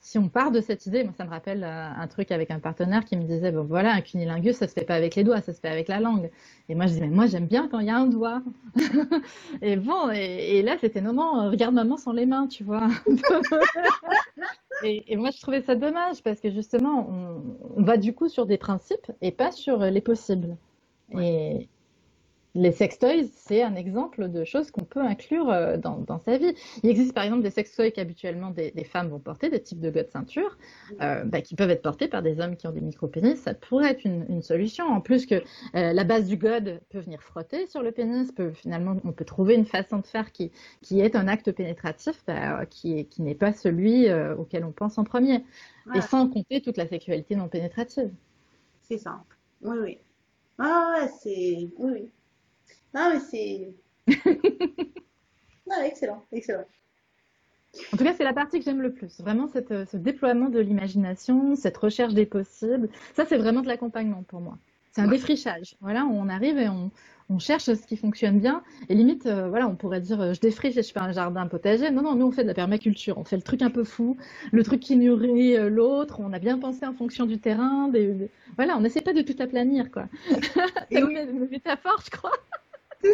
[0.04, 2.58] si on part de cette idée, moi ça me rappelle euh, un truc avec un
[2.58, 5.40] partenaire qui me disait bon voilà un cunilingus ça se fait pas avec les doigts,
[5.40, 6.30] ça se fait avec la langue.
[6.68, 8.42] Et moi je dis mais moi j'aime bien quand il y a un doigt.
[9.62, 12.86] et bon et, là c'était non non regarde maman sans les mains tu vois.
[14.84, 17.08] et, moi je trouvais ça dommage parce que justement
[17.74, 20.54] on, va du coup sur des principes et pas sur les possibles.
[21.18, 21.66] Et,
[22.54, 26.54] les sextoys, c'est un exemple de choses qu'on peut inclure euh, dans, sa vie.
[26.84, 29.90] Il existe par exemple des sextoys qu'habituellement des, des, femmes vont porter, des types de
[29.90, 30.56] god ceinture,
[31.00, 33.40] euh, bah, qui peuvent être portés par des hommes qui ont des micro-pénis.
[33.40, 34.86] Ça pourrait être une, solution.
[34.86, 38.52] En plus que euh, la base du god peut venir frotter sur le pénis, peut,
[38.52, 40.52] finalement on peut trouver une façon de faire qui,
[40.82, 44.06] qui est un acte pénétratif, bah, qui, qui n'est pas celui
[44.38, 45.44] auquel on pense en premier.
[45.94, 48.12] Et sans compter toute la sexualité non pénétrative.
[48.82, 49.36] C'est simple.
[49.62, 49.98] Oui, oui.
[50.58, 51.68] Ah ouais, c'est...
[51.78, 52.10] Oui, oui.
[52.94, 53.74] Non, mais c'est.
[55.84, 56.64] excellent, excellent.
[57.92, 59.20] En tout cas, c'est la partie que j'aime le plus.
[59.20, 62.88] Vraiment, cette, ce déploiement de l'imagination, cette recherche des possibles.
[63.14, 64.58] Ça, c'est vraiment de l'accompagnement pour moi.
[64.92, 65.74] C'est un défrichage.
[65.80, 66.92] Voilà, on arrive et on,
[67.28, 68.62] on, cherche ce qui fonctionne bien.
[68.88, 71.48] Et limite, euh, voilà, on pourrait dire, euh, je défriche et je fais un jardin
[71.48, 71.90] potager.
[71.90, 73.18] Non, non, nous, on fait de la permaculture.
[73.18, 74.16] On fait le truc un peu fou,
[74.52, 76.20] le truc qui nourrit euh, l'autre.
[76.20, 77.88] On a bien pensé en fonction du terrain.
[77.88, 80.06] Des, Voilà, on n'essaie pas de tout aplanir, quoi.
[80.92, 82.38] C'est une métaphore, je crois.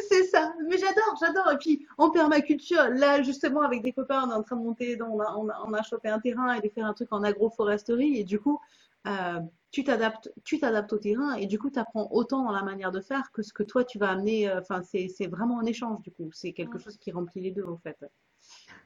[0.08, 0.54] C'est ça.
[0.68, 1.50] Mais j'adore, j'adore.
[1.52, 4.98] Et puis, en permaculture, là, justement, avec des copains, on est en train de monter,
[5.02, 8.18] on, a, on, a, chopé un terrain et de faire un truc en agroforesterie.
[8.18, 8.60] Et du coup,
[9.06, 12.62] euh, tu t'adaptes, tu t'adaptes au terrain et du coup, tu apprends autant dans la
[12.62, 14.48] manière de faire que ce que toi, tu vas amener.
[14.48, 16.30] Euh, enfin, c'est, vraiment un échange, du coup.
[16.32, 17.96] C'est quelque chose qui remplit les deux, en fait.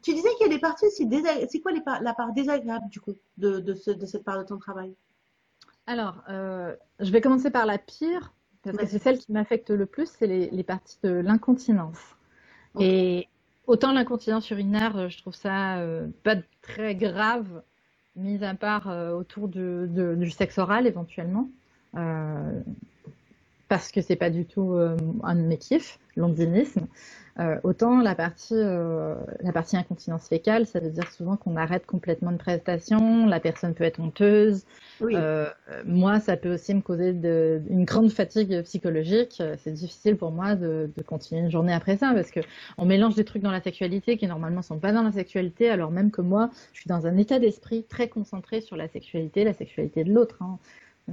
[0.03, 1.49] Tu disais qu'il y a des parties aussi désagréables.
[1.51, 4.95] C'est quoi la part désagréable, du coup, de, de, cette part de ton travail?
[5.87, 8.33] Alors, euh, je vais commencer par la pire
[8.65, 11.99] parce que c'est celle qui m'affecte le plus, c'est les, parties de l'incontinence.
[12.81, 13.29] Et
[13.67, 17.63] autant l'incontinence urinaire, euh, je trouve ça euh, pas très grave,
[18.17, 21.49] mis à part euh, autour du sexe oral éventuellement,
[23.75, 24.73] parce que c'est pas du tout
[25.23, 26.87] un de mes kiffs, l'ondinisme.
[27.41, 31.85] Euh, autant la partie, euh, la partie incontinence fécale, ça veut dire souvent qu'on arrête
[31.85, 34.65] complètement une prestation, la personne peut être honteuse.
[35.03, 35.49] Euh,
[35.85, 39.43] moi, ça peut aussi me causer de, une grande fatigue psychologique.
[39.59, 42.39] C'est difficile pour moi de, de, continuer une journée après ça parce que
[42.79, 45.91] on mélange des trucs dans la sexualité qui normalement sont pas dans la sexualité, alors
[45.91, 49.55] même que moi, je suis dans un état d'esprit très concentré sur la sexualité, la
[49.55, 50.37] sexualité de l'autre.
[50.41, 50.59] Hein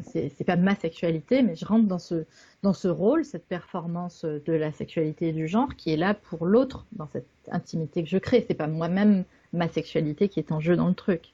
[0.04, 2.26] c'est pas ma sexualité, mais je rentre dans ce,
[2.64, 6.86] dans ce rôle, cette performance de la sexualité du genre qui est là pour l'autre,
[6.94, 8.46] dans cette intimité que je crée.
[8.48, 11.34] C'est pas moi-même ma sexualité qui est en jeu dans le truc.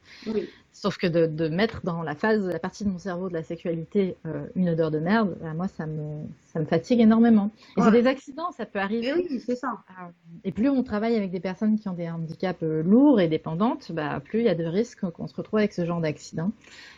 [0.80, 4.15] Sauf que de, mettre dans la phase, la partie de mon cerveau de la sexualité
[4.28, 7.49] euh, une odeur de merde, bah, moi ça me, ça me fatigue énormément.
[7.78, 9.11] Et c'est des accidents, ça peut arriver.
[9.13, 9.80] oui, c'est ça.
[9.89, 10.11] Ah,
[10.43, 13.91] et plus on travaille avec des personnes qui ont des handicaps euh, lourds et dépendantes,
[13.91, 16.51] bah, plus il y a de risques qu'on se retrouve avec ce genre d'accident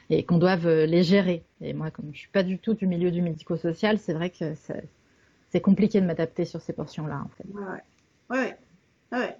[0.10, 1.44] et qu'on doive euh, les gérer.
[1.62, 4.56] Et moi, comme je suis pas du tout du milieu du médico-social, c'est vrai que
[5.52, 7.24] c'est compliqué de m'adapter sur ces portions-là.
[7.24, 7.46] En fait.
[7.54, 8.58] Ouais, ouais.
[9.14, 9.38] ouais.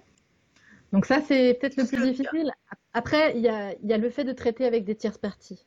[0.92, 2.52] Donc ça, c'est peut-être le plus difficile.
[2.92, 5.66] Après, il y a, y a, le fait de traiter avec des tierces parties.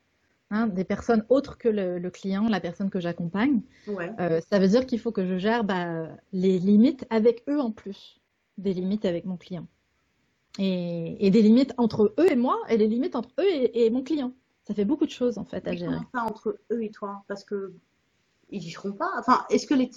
[0.55, 3.61] Hein, des personnes autres que le, client, la personne que j'accompagne.
[3.87, 4.11] Ouais.
[4.19, 7.71] Euh, ça veut dire qu'il faut que je gère bah, les limites avec eux en
[7.71, 8.19] plus,
[8.59, 9.65] des limites avec mon client.
[10.59, 14.03] Et, et, des limites entre eux et moi, et des limites entre eux et, mon
[14.03, 14.31] client.
[14.67, 15.95] Ça fait beaucoup de choses en fait à gérer.
[15.95, 17.23] Comment ça entre eux et toi?
[17.27, 17.73] Parce que
[18.51, 19.09] ils y seront pas.
[19.17, 19.89] Enfin, est-ce que les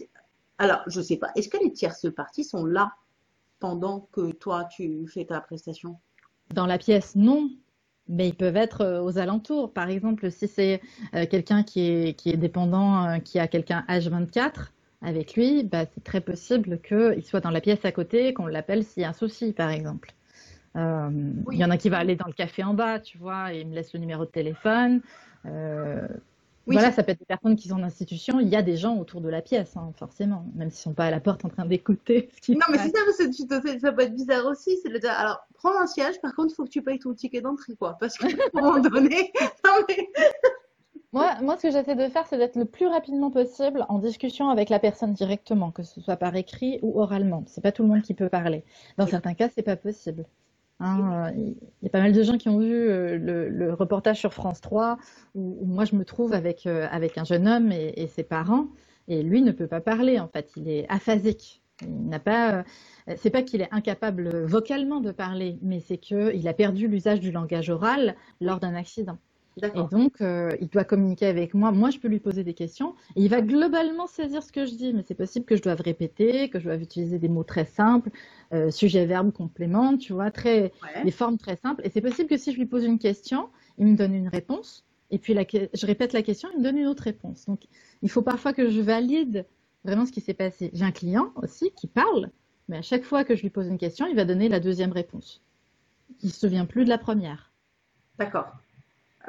[0.57, 1.33] alors je sais pas.
[1.37, 2.95] Est-ce que les tierces parties sont là?
[3.59, 5.97] Pendant que toi, tu fais ta prestation?
[6.55, 7.51] Dans la pièce, non.
[8.09, 9.73] Mais ils peuvent être euh, aux alentours.
[9.73, 10.81] Par exemple, si c'est
[11.15, 14.69] euh, quelqu'un qui est, qui est dépendant, euh, qui a quelqu'un H24
[15.03, 18.85] avec lui, bah, c'est très possible qu'il soit dans la pièce à côté, qu'on l'appelle
[18.85, 20.13] s'il y a un souci, par exemple.
[20.79, 23.63] Il y en a qui va aller dans le café en bas, tu vois, et
[23.63, 25.01] il me laisse le numéro de téléphone.
[26.67, 28.41] Voilà, ça peut être des personnes qui sont en institution.
[28.41, 31.07] Il y a des gens autour de la pièce, hein, forcément, même s'ils sont pas
[31.07, 32.31] à la porte en train d'écouter.
[32.49, 34.79] Non, mais c'est ça, parce que ça peut être bizarre aussi.
[34.83, 37.13] C'est le dire, alors, prends un siège, par contre, il faut que tu payes ton
[37.13, 37.97] ticket d'entrée, quoi.
[38.01, 39.33] Parce qu'à un moment donné,
[39.65, 40.09] non, mais...
[41.13, 44.49] Moi, moi, ce que j'essaie de faire, c'est d'être le plus rapidement possible en discussion
[44.51, 47.45] avec la personne directement, que ce soit par écrit ou oralement.
[47.47, 48.65] C'est pas tout le monde qui peut parler.
[48.99, 50.25] Dans certains cas, c'est pas possible.
[50.79, 54.19] Hein, euh, il y a pas mal de gens qui ont vu euh, le, reportage
[54.19, 54.99] sur France 3
[55.35, 58.69] où, moi je me trouve avec, euh, avec un jeune homme et, ses parents
[59.09, 61.63] et lui ne peut pas parler en fait, il est aphasique.
[61.83, 62.65] Il n'a pas,
[63.17, 67.31] c'est pas qu'il est incapable vocalement de parler, mais c'est qu'il a perdu l'usage du
[67.31, 69.19] langage oral lors d'un accident.
[69.63, 71.73] Et donc, euh, il doit communiquer avec moi.
[71.73, 72.95] Moi, je peux lui poser des questions.
[73.15, 74.93] Et il va globalement saisir ce que je dis.
[74.93, 78.11] Mais c'est possible que je doive répéter, que je doive utiliser des mots très simples,
[78.53, 80.73] euh, sujet, verbe, complément, tu vois, très,
[81.05, 81.81] des formes très simples.
[81.85, 83.49] Et c'est possible que si je lui pose une question,
[83.79, 84.85] il me donne une réponse.
[85.11, 87.47] Et puis, je répète la question, il me donne une autre réponse.
[87.47, 87.63] Donc,
[88.03, 89.47] il faut parfois que je valide
[89.85, 90.71] vraiment ce qui s'est passé.
[90.75, 92.31] J'ai un client aussi qui parle,
[92.69, 94.93] mais à chaque fois que je lui pose une question, il va donner la deuxième
[94.93, 95.43] réponse.
[96.23, 97.53] Il ne se souvient plus de la première.
[98.19, 98.49] D'accord.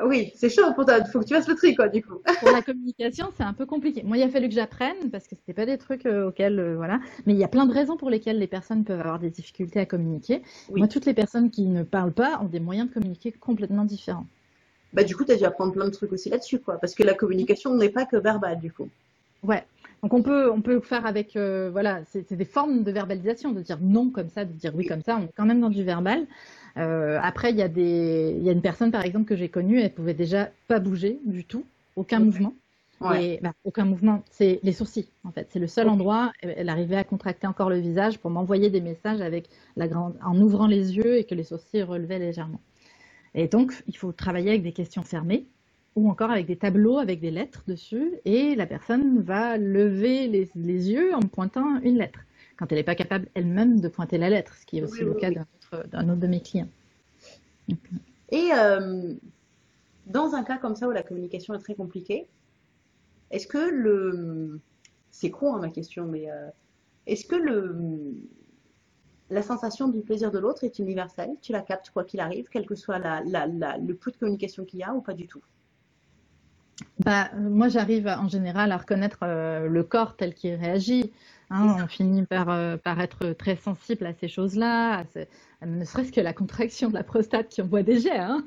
[0.03, 0.99] Oui, c'est chaud pour toi.
[0.99, 2.15] Il faut que tu fasses le tri, quoi, du coup.
[2.39, 4.03] pour la communication, c'est un peu compliqué.
[4.03, 6.75] Moi, il a fallu que j'apprenne parce que c'était pas des trucs euh, auxquels, euh,
[6.75, 6.99] voilà.
[7.25, 9.79] Mais il y a plein de raisons pour lesquelles les personnes peuvent avoir des difficultés
[9.79, 10.41] à communiquer.
[10.75, 14.27] Moi, toutes les personnes qui ne parlent pas ont des moyens de communiquer complètement différents.
[14.93, 16.77] Bah, du coup, tu as dû apprendre plein de trucs aussi là-dessus, quoi.
[16.79, 18.89] Parce que la communication n'est pas que verbale, du coup.
[19.43, 19.63] Ouais.
[20.03, 23.61] Donc on peut, on peut faire avec, euh, voilà, c'est des formes de verbalisation, de
[23.61, 25.17] dire non comme ça, de dire oui comme ça.
[25.17, 26.27] On est quand même dans du verbal.
[26.77, 28.35] Euh, après, il y, a des...
[28.37, 31.19] il y a une personne, par exemple, que j'ai connue, elle pouvait déjà pas bouger
[31.25, 31.65] du tout,
[31.95, 32.53] aucun mouvement.
[33.15, 35.47] Et, bah, aucun mouvement, c'est les sourcils, en fait.
[35.51, 36.31] C'est le seul endroit.
[36.41, 40.39] Elle arrivait à contracter encore le visage pour m'envoyer des messages avec la grande, en
[40.39, 42.59] ouvrant les yeux et que les sourcils relevaient légèrement.
[43.35, 45.45] Et donc, il faut travailler avec des questions fermées
[45.95, 50.49] ou encore avec des tableaux avec des lettres dessus et la personne va lever les,
[50.55, 52.19] les yeux en pointant une lettre
[52.57, 55.13] quand elle n'est pas capable elle-même de pointer la lettre, ce qui est aussi le
[55.13, 56.69] cas d'un autre, de mes clients.
[58.29, 59.13] Et euh,
[60.07, 62.27] dans un cas comme ça où la communication est très compliquée,
[63.31, 64.59] est-ce que le...
[65.11, 66.49] C'est con hein, ma question, mais euh,
[67.05, 67.75] est-ce que le...
[69.29, 71.31] la sensation du plaisir de l'autre est universelle?
[71.41, 74.79] Tu la captes quoi qu'il arrive, quel que soit la, le peu de communication qu'il
[74.79, 75.41] y a ou pas du tout?
[76.99, 81.11] Bah, moi, j'arrive en général à reconnaître euh, le corps tel qu'il réagit.
[81.49, 85.05] Hein, on finit par, euh, par, être très sensible à ces choses-là,
[85.65, 88.17] ne serait-ce que la contraction de la prostate qui envoie des jets.
[88.17, 88.43] Hein.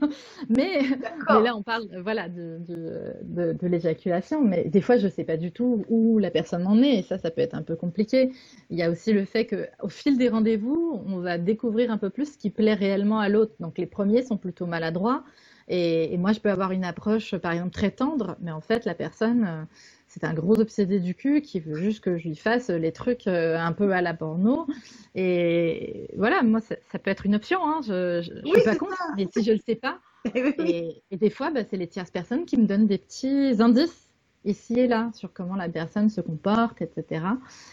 [0.51, 0.83] Mais,
[1.27, 5.39] là, on parle voilà, de, de, de, l'éjaculation, mais des fois, je ne sais pas
[5.39, 8.33] du tout où la personne en est, et ça, ça peut être un peu compliqué.
[8.69, 12.11] Il y a aussi le fait qu'au fil des rendez-vous, on va découvrir un peu
[12.11, 13.55] plus ce qui plaît réellement à l'autre.
[13.61, 15.25] Donc, les premiers sont plutôt maladroits.
[15.73, 18.95] Et, moi, je peux avoir une approche, par exemple, très tendre, mais en fait, la
[18.95, 19.63] personne, euh,
[20.09, 23.29] c'est un gros obsédé du cul qui veut juste que je lui fasse les trucs
[23.29, 24.67] euh, un peu à la porno.
[25.15, 27.61] Et voilà, moi, ça, peut être une option.
[27.65, 27.83] Hein.
[27.87, 30.01] Je ne suis pas contre, mais si je ne le sais pas.
[30.35, 34.09] et, des fois, bah, c'est les tierces personnes qui me donnent des petits indices
[34.45, 37.25] ici et là sur comment la personne se comporte, etc.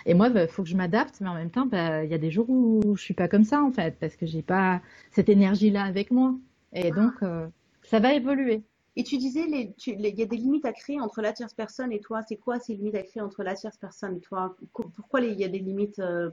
[0.06, 2.14] Et moi, il bah, faut que je m'adapte, mais en même temps, bah, il y
[2.14, 4.82] a des jours où je suis pas comme ça en fait, parce que j'ai pas
[5.10, 6.36] cette énergie-là avec moi.
[6.74, 7.48] Et donc, euh,
[7.88, 8.64] ça va évoluer.
[8.96, 12.00] Et tu disais, il y a des limites à créer entre la tierce personne et
[12.00, 12.22] toi.
[12.28, 14.56] C'est quoi ces limites à créer entre la tierce personne et toi?
[14.74, 16.32] Pourquoi il y a des limites euh,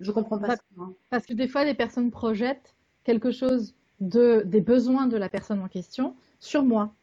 [0.00, 0.56] Je comprends pas.
[1.10, 2.74] Parce, que des fois, les personnes projettent
[3.04, 6.94] quelque chose de, des besoins de la personne en question sur moi.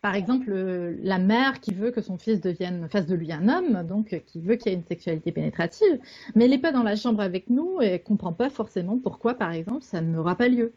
[0.00, 3.86] Par exemple, la mère qui veut que son fils devienne, fasse de lui un homme,
[3.86, 5.98] donc qui veut qu'il y ait une sexualité pénétrative,
[6.34, 9.52] mais elle n'est pas dans la chambre avec nous et comprend pas forcément pourquoi, par
[9.52, 10.74] exemple, ça n'aura pas lieu.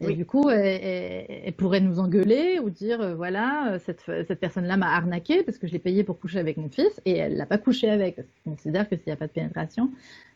[0.00, 4.76] Et du coup, elle, pourrait nous engueuler ou dire euh, voilà, euh, cette, cette personne-là
[4.76, 7.46] m'a arnaqué parce que je l'ai payé pour coucher avec mon fils et elle l'a
[7.46, 8.16] pas couché avec.
[8.16, 9.90] Parce qu'on considère que s'il n'y a pas de pénétration,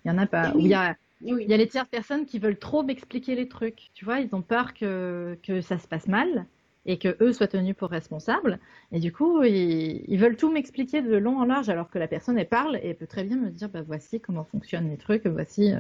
[0.04, 0.52] il y en a pas.
[0.58, 3.90] il y a, il y a les tierces personnes qui veulent trop m'expliquer les trucs.
[3.94, 6.46] Tu vois, ils ont peur que, que ça se passe mal
[6.86, 8.58] et que eux soient tenus pour responsables.
[8.90, 12.38] Et du coup, ils, veulent tout m'expliquer de long en large, alors que la personne
[12.38, 15.72] elle parle et peut très bien me dire bah voici comment fonctionnent les trucs, voici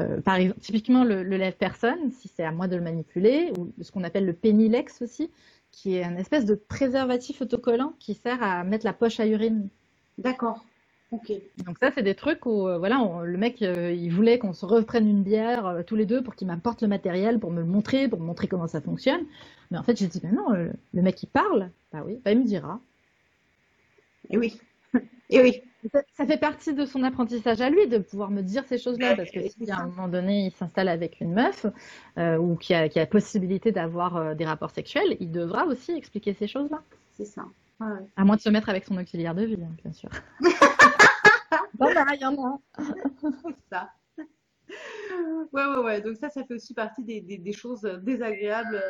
[0.00, 3.72] euh, par exemple typiquement le, lève personne, si c'est à moi de le manipuler, ou
[3.80, 5.30] ce qu'on appelle le pénilex aussi,
[5.70, 9.68] qui est un espèce de préservatif autocollant qui sert à mettre la poche à urine.
[10.18, 10.64] D'accord.
[11.12, 14.64] Donc ça, c'est des trucs où euh, voilà, le mec, euh, il voulait qu'on se
[14.64, 17.66] reprenne une bière euh, tous les deux pour qu'il m'apporte le matériel, pour me le
[17.66, 19.22] montrer, pour me montrer comment ça fonctionne.
[19.70, 21.70] Mais en fait, j'ai dit, mais non, le mec, il parle.
[21.92, 22.80] Bah oui, bah, il me dira.
[24.30, 24.60] Et oui.
[25.30, 25.62] Et oui.
[26.14, 29.30] Ça, fait partie de son apprentissage à lui de pouvoir me dire ces choses-là, parce
[29.30, 31.64] que si à un moment donné il s'installe avec une meuf
[32.18, 36.48] ou qui a, qui a possibilité d'avoir des rapports sexuels, il devra aussi expliquer ces
[36.48, 36.82] choses-là.
[37.16, 37.46] C'est ça.
[38.16, 40.10] À moins de se mettre avec son auxiliaire de vie, hein, bien sûr.
[41.80, 42.58] bon, bah, il y en a.
[43.70, 43.90] ça.
[45.52, 46.00] Ouais, ouais, ouais.
[46.00, 48.82] Donc ça, ça fait aussi partie des, des, choses désagréables.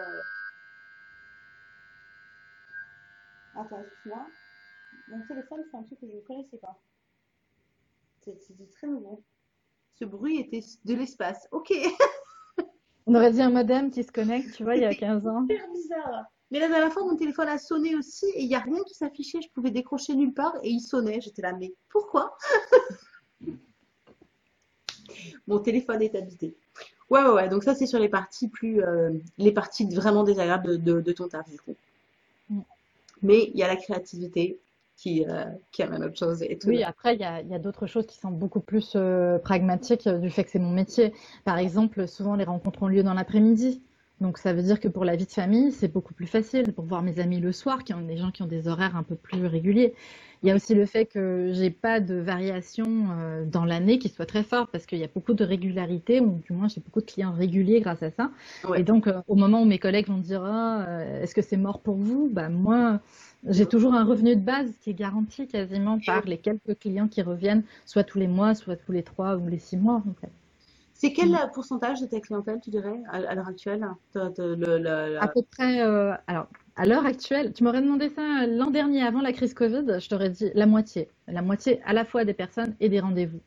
[3.57, 4.27] Attends, excuse-moi.
[5.09, 6.79] Mon téléphone fait un truc que je ne connaissais pas.
[8.21, 9.25] C'était très nouveau.
[9.95, 11.49] Ce bruit était de l'espace.
[11.51, 11.73] Ok.
[13.07, 15.47] On aurait dit un modem qui se connecte, tu vois, il y a 15 ans.
[15.49, 16.25] C'est super bizarre.
[16.51, 18.95] Mais la dernière fois, mon téléphone a sonné aussi et il n'y a rien qui
[18.95, 19.41] s'affichait.
[19.41, 21.21] Je pouvais décrocher nulle part et il sonnait.
[21.21, 22.37] J'étais là, mais pourquoi?
[25.47, 26.55] Mon téléphone est habité.
[27.09, 27.49] Ouais, ouais, ouais.
[27.49, 31.29] Donc ça, c'est sur les parties plus, euh, les parties vraiment désagréables de, de, ton
[31.29, 31.75] taf, du coup.
[32.49, 32.61] Mm.
[33.23, 34.59] Mais il y a la créativité
[34.97, 36.43] qui, euh, qui amène autre chose.
[36.43, 36.69] Et tout.
[36.69, 40.45] Oui, après, il y a, d'autres choses qui sont beaucoup plus euh, pragmatiques du fait
[40.45, 41.13] que c'est mon métier.
[41.45, 43.83] Par exemple, souvent les rencontres ont lieu dans l'après-midi.
[44.21, 46.85] Donc ça veut dire que pour la vie de famille, c'est beaucoup plus facile pour
[46.85, 49.15] voir mes amis le soir, qui ont des gens qui ont des horaires un peu
[49.15, 49.95] plus réguliers.
[50.43, 54.09] Il y a aussi le fait que j'ai pas de variation euh, dans l'année qui
[54.09, 57.01] soit très forte parce qu'il y a beaucoup de régularité ou du moins j'ai beaucoup
[57.01, 58.31] de clients réguliers grâce à ça.
[58.75, 61.59] Et donc euh, au moment où mes collègues vont dire ah, euh, est-ce que c'est
[61.59, 63.01] mort pour vous, bah moi
[63.49, 67.21] j'ai toujours un revenu de base qui est garanti quasiment par les quelques clients qui
[67.21, 70.31] reviennent soit tous les mois, soit tous les trois ou les six mois en fait.
[71.01, 71.51] C'est quel mm.
[71.55, 76.47] pourcentage de ta clientèle, tu dirais, à, l'heure actuelle À peu près, euh, alors,
[76.77, 80.29] à l'heure actuelle, tu m'aurais demandé ça l'an dernier, avant la crise Covid, je t'aurais
[80.29, 81.09] dit la moitié.
[81.27, 83.41] La moitié à la fois des personnes et des rendez-vous.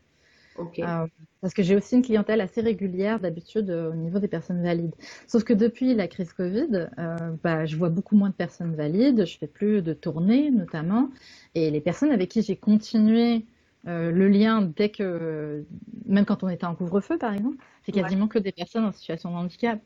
[0.57, 0.79] Ok.
[0.79, 1.05] Euh,
[1.41, 4.95] parce que j'ai aussi une clientèle assez régulière d'habitude euh, au niveau des personnes valides.
[5.27, 6.87] Sauf que depuis la crise Covid,
[7.43, 11.11] bah, je vois beaucoup moins de personnes valides, je fais plus de tournées notamment,
[11.53, 13.45] et les personnes avec qui j'ai continué
[13.85, 15.65] euh, le lien dès que,
[16.05, 19.31] même quand on était en couvre-feu par exemple, c'est quasiment que des personnes en situation
[19.31, 19.79] de handicap.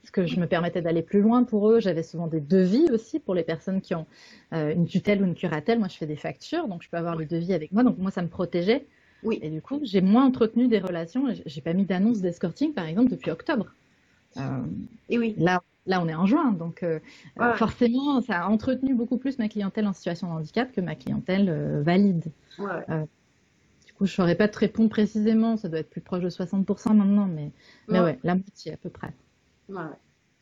[0.00, 1.78] Parce que je me permettais d'aller plus loin pour eux.
[1.78, 4.06] J'avais souvent des devis aussi pour les personnes qui ont
[4.52, 5.78] euh, une tutelle ou une curatelle.
[5.78, 7.84] Moi, je fais des factures, donc je peux avoir le devis avec moi.
[7.84, 8.86] Donc moi, ça me protégeait.
[9.22, 9.38] Oui.
[9.42, 11.26] Et du coup, j'ai moins entretenu des relations.
[11.46, 13.72] J'ai pas mis d'annonce d'escorting, par exemple, depuis octobre.
[14.38, 14.40] Euh,
[15.08, 15.36] et oui.
[15.38, 16.84] Là, là, on est en juin, donc
[17.54, 21.80] forcément, ça a entretenu beaucoup plus ma clientèle en situation de handicap que ma clientèle
[21.84, 22.32] valide.
[22.58, 23.06] Ouais
[24.00, 27.26] je ne saurais pas te répondre précisément, ça doit être plus proche de 60% maintenant,
[27.26, 27.50] mais,
[27.88, 29.12] mais ouais, la moitié à peu près.
[29.68, 29.82] Ouais,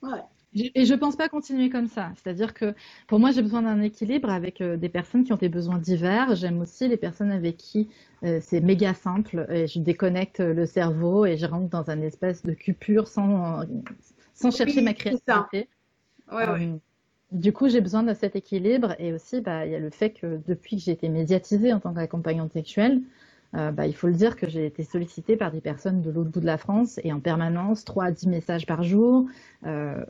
[0.03, 0.21] ouais.
[0.53, 2.11] Et je pense pas continuer comme ça.
[2.17, 2.75] C'est-à-dire que
[3.07, 6.35] pour moi, j'ai besoin d'un équilibre avec euh, des personnes qui ont des besoins divers.
[6.35, 7.89] J'aime aussi les personnes avec qui
[8.25, 12.43] euh, c'est méga simple et je déconnecte le cerveau et je rentre dans un espèce
[12.43, 13.65] de cupure sans,
[14.35, 15.69] sans chercher ma créativité.
[16.33, 16.49] Ouais.
[16.49, 16.77] Euh,
[17.31, 20.11] du coup, j'ai besoin de cet équilibre et aussi, bah, il y a le fait
[20.11, 23.03] que depuis que j'ai été médiatisée en tant qu'accompagnante sexuelle,
[23.55, 26.31] euh, bah, il faut le dire que j'ai été sollicitée par des personnes de l'autre
[26.31, 29.27] bout de la France et en permanence, 3 à 10 messages par jour.
[29.67, 30.05] Euh,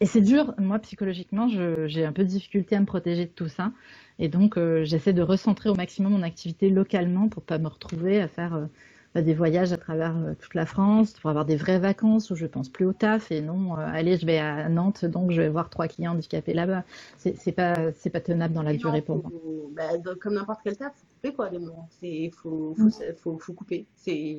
[0.00, 3.48] et c'est dur, moi psychologiquement, j'ai un peu de difficulté à me protéger de tout
[3.48, 3.72] ça.
[4.18, 8.20] Et donc, euh, j'essaie de recentrer au maximum mon activité localement pour pas me retrouver
[8.20, 8.68] à faire
[9.14, 12.46] des voyages à travers euh, toute la France pour avoir des vraies vacances où je
[12.46, 15.48] pense plus au taf et non, euh, allez, je vais à Nantes, donc je vais
[15.48, 16.84] voir trois clients handicapés là-bas.
[17.18, 17.74] C'est pas,
[18.12, 19.30] pas tenable dans la durée pour moi.
[19.74, 21.88] Bah, comme n'importe quel taf, couper quoi, des moments.
[22.00, 22.74] C'est, faut,
[23.16, 23.86] faut, faut, couper.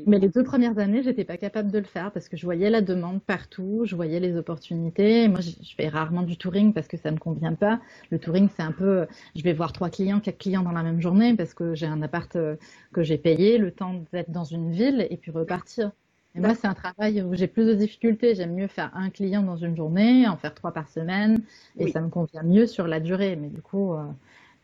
[0.08, 2.70] Mais les deux premières années, j'étais pas capable de le faire parce que je voyais
[2.70, 5.28] la demande partout, je voyais les opportunités.
[5.28, 7.80] Moi, je, fais rarement du touring parce que ça me convient pas.
[8.10, 9.06] Le touring, c'est un peu,
[9.36, 12.02] je vais voir trois clients, quatre clients dans la même journée parce que j'ai un
[12.02, 12.56] appart euh,
[12.94, 15.92] que j'ai payé, le temps d'être dans une ville et puis repartir.
[16.34, 18.36] Et moi, c'est un travail où j'ai plus de difficultés.
[18.36, 21.42] J'aime mieux faire un client dans une journée, en faire trois par semaine,
[21.78, 23.36] et ça me convient mieux sur la durée.
[23.36, 24.06] Mais du coup, euh,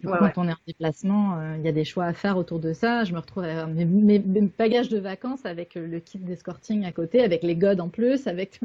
[0.04, 2.74] quand on est en déplacement, euh, il y a des choix à faire autour de
[2.74, 3.04] ça.
[3.04, 6.91] Je me retrouve avec mes, mes, bagages de vacances avec euh, le kit d'escorting à
[6.91, 8.60] côté, avec les godes en plus, avec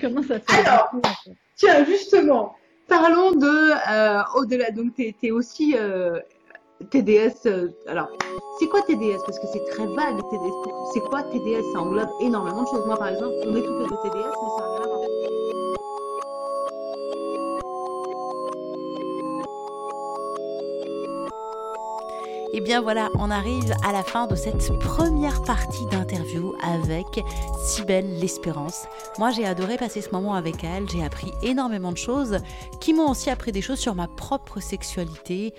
[0.00, 0.66] comment ça fait.
[0.66, 0.90] Alors,
[1.56, 2.56] tiens, justement,
[2.88, 4.70] parlons de au-delà.
[4.70, 5.74] Donc, tu es, aussi
[6.90, 8.08] TDS, euh, alors,
[8.58, 10.52] c'est quoi TDS Parce que c'est très vague, TDS.
[10.94, 12.86] C'est quoi TDS Ça englobe énormément de choses.
[12.86, 14.77] Moi, par exemple, on est tout fait de TDS, mais ça
[22.50, 27.22] Et eh bien voilà, on arrive à la fin de cette première partie d'interview avec
[27.66, 28.86] Sibelle L'Espérance.
[29.18, 32.38] Moi j'ai adoré passer ce moment avec elle, j'ai appris énormément de choses
[32.80, 35.52] qui m'ont aussi appris des choses sur ma propre sexualité,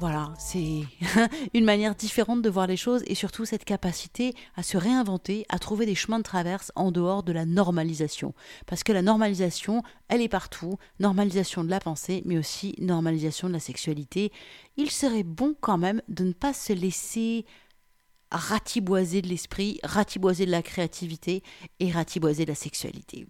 [0.00, 0.84] voilà, c'est
[1.54, 5.58] une manière différente de voir les choses et surtout cette capacité à se réinventer, à
[5.58, 8.32] trouver des chemins de traverse en dehors de la normalisation.
[8.66, 13.52] Parce que la normalisation, elle est partout, normalisation de la pensée, mais aussi normalisation de
[13.52, 14.32] la sexualité.
[14.78, 17.44] Il serait bon quand même de ne pas se laisser
[18.30, 21.42] ratiboiser de l'esprit, ratiboiser de la créativité
[21.78, 23.26] et ratiboiser de la sexualité.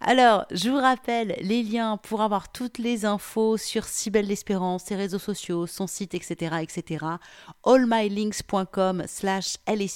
[0.00, 4.96] Alors, je vous rappelle les liens pour avoir toutes les infos sur Cybelle l'Espérance, ses
[4.96, 7.04] réseaux sociaux, son site, etc., etc.
[7.64, 9.86] allmylinks.com slash elle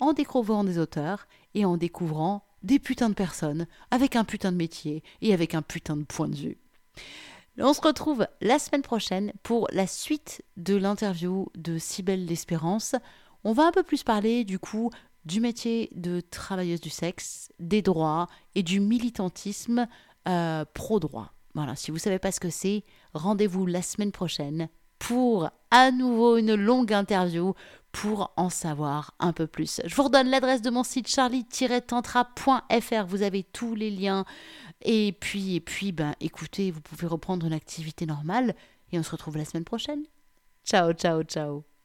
[0.00, 4.56] en découvrant des auteurs et en découvrant des putains de personnes avec un putain de
[4.56, 6.58] métier et avec un putain de point de vue.
[7.58, 12.94] On se retrouve la semaine prochaine pour la suite de l'interview de Cybelle d'Espérance.
[13.44, 14.90] On va un peu plus parler du coup
[15.24, 19.88] du métier de travailleuse du sexe, des droits et du militantisme
[20.28, 21.32] euh, pro-droit.
[21.54, 22.84] Voilà, si vous ne savez pas ce que c'est,
[23.14, 24.68] rendez-vous la semaine prochaine
[24.98, 27.54] pour à nouveau une longue interview
[27.92, 29.80] pour en savoir un peu plus.
[29.84, 34.26] Je vous redonne l'adresse de mon site charlie-tantra.fr, vous avez tous les liens.
[34.82, 38.54] Et puis, et puis ben, écoutez, vous pouvez reprendre une activité normale
[38.92, 40.04] et on se retrouve la semaine prochaine.
[40.64, 41.75] Ciao, ciao, ciao.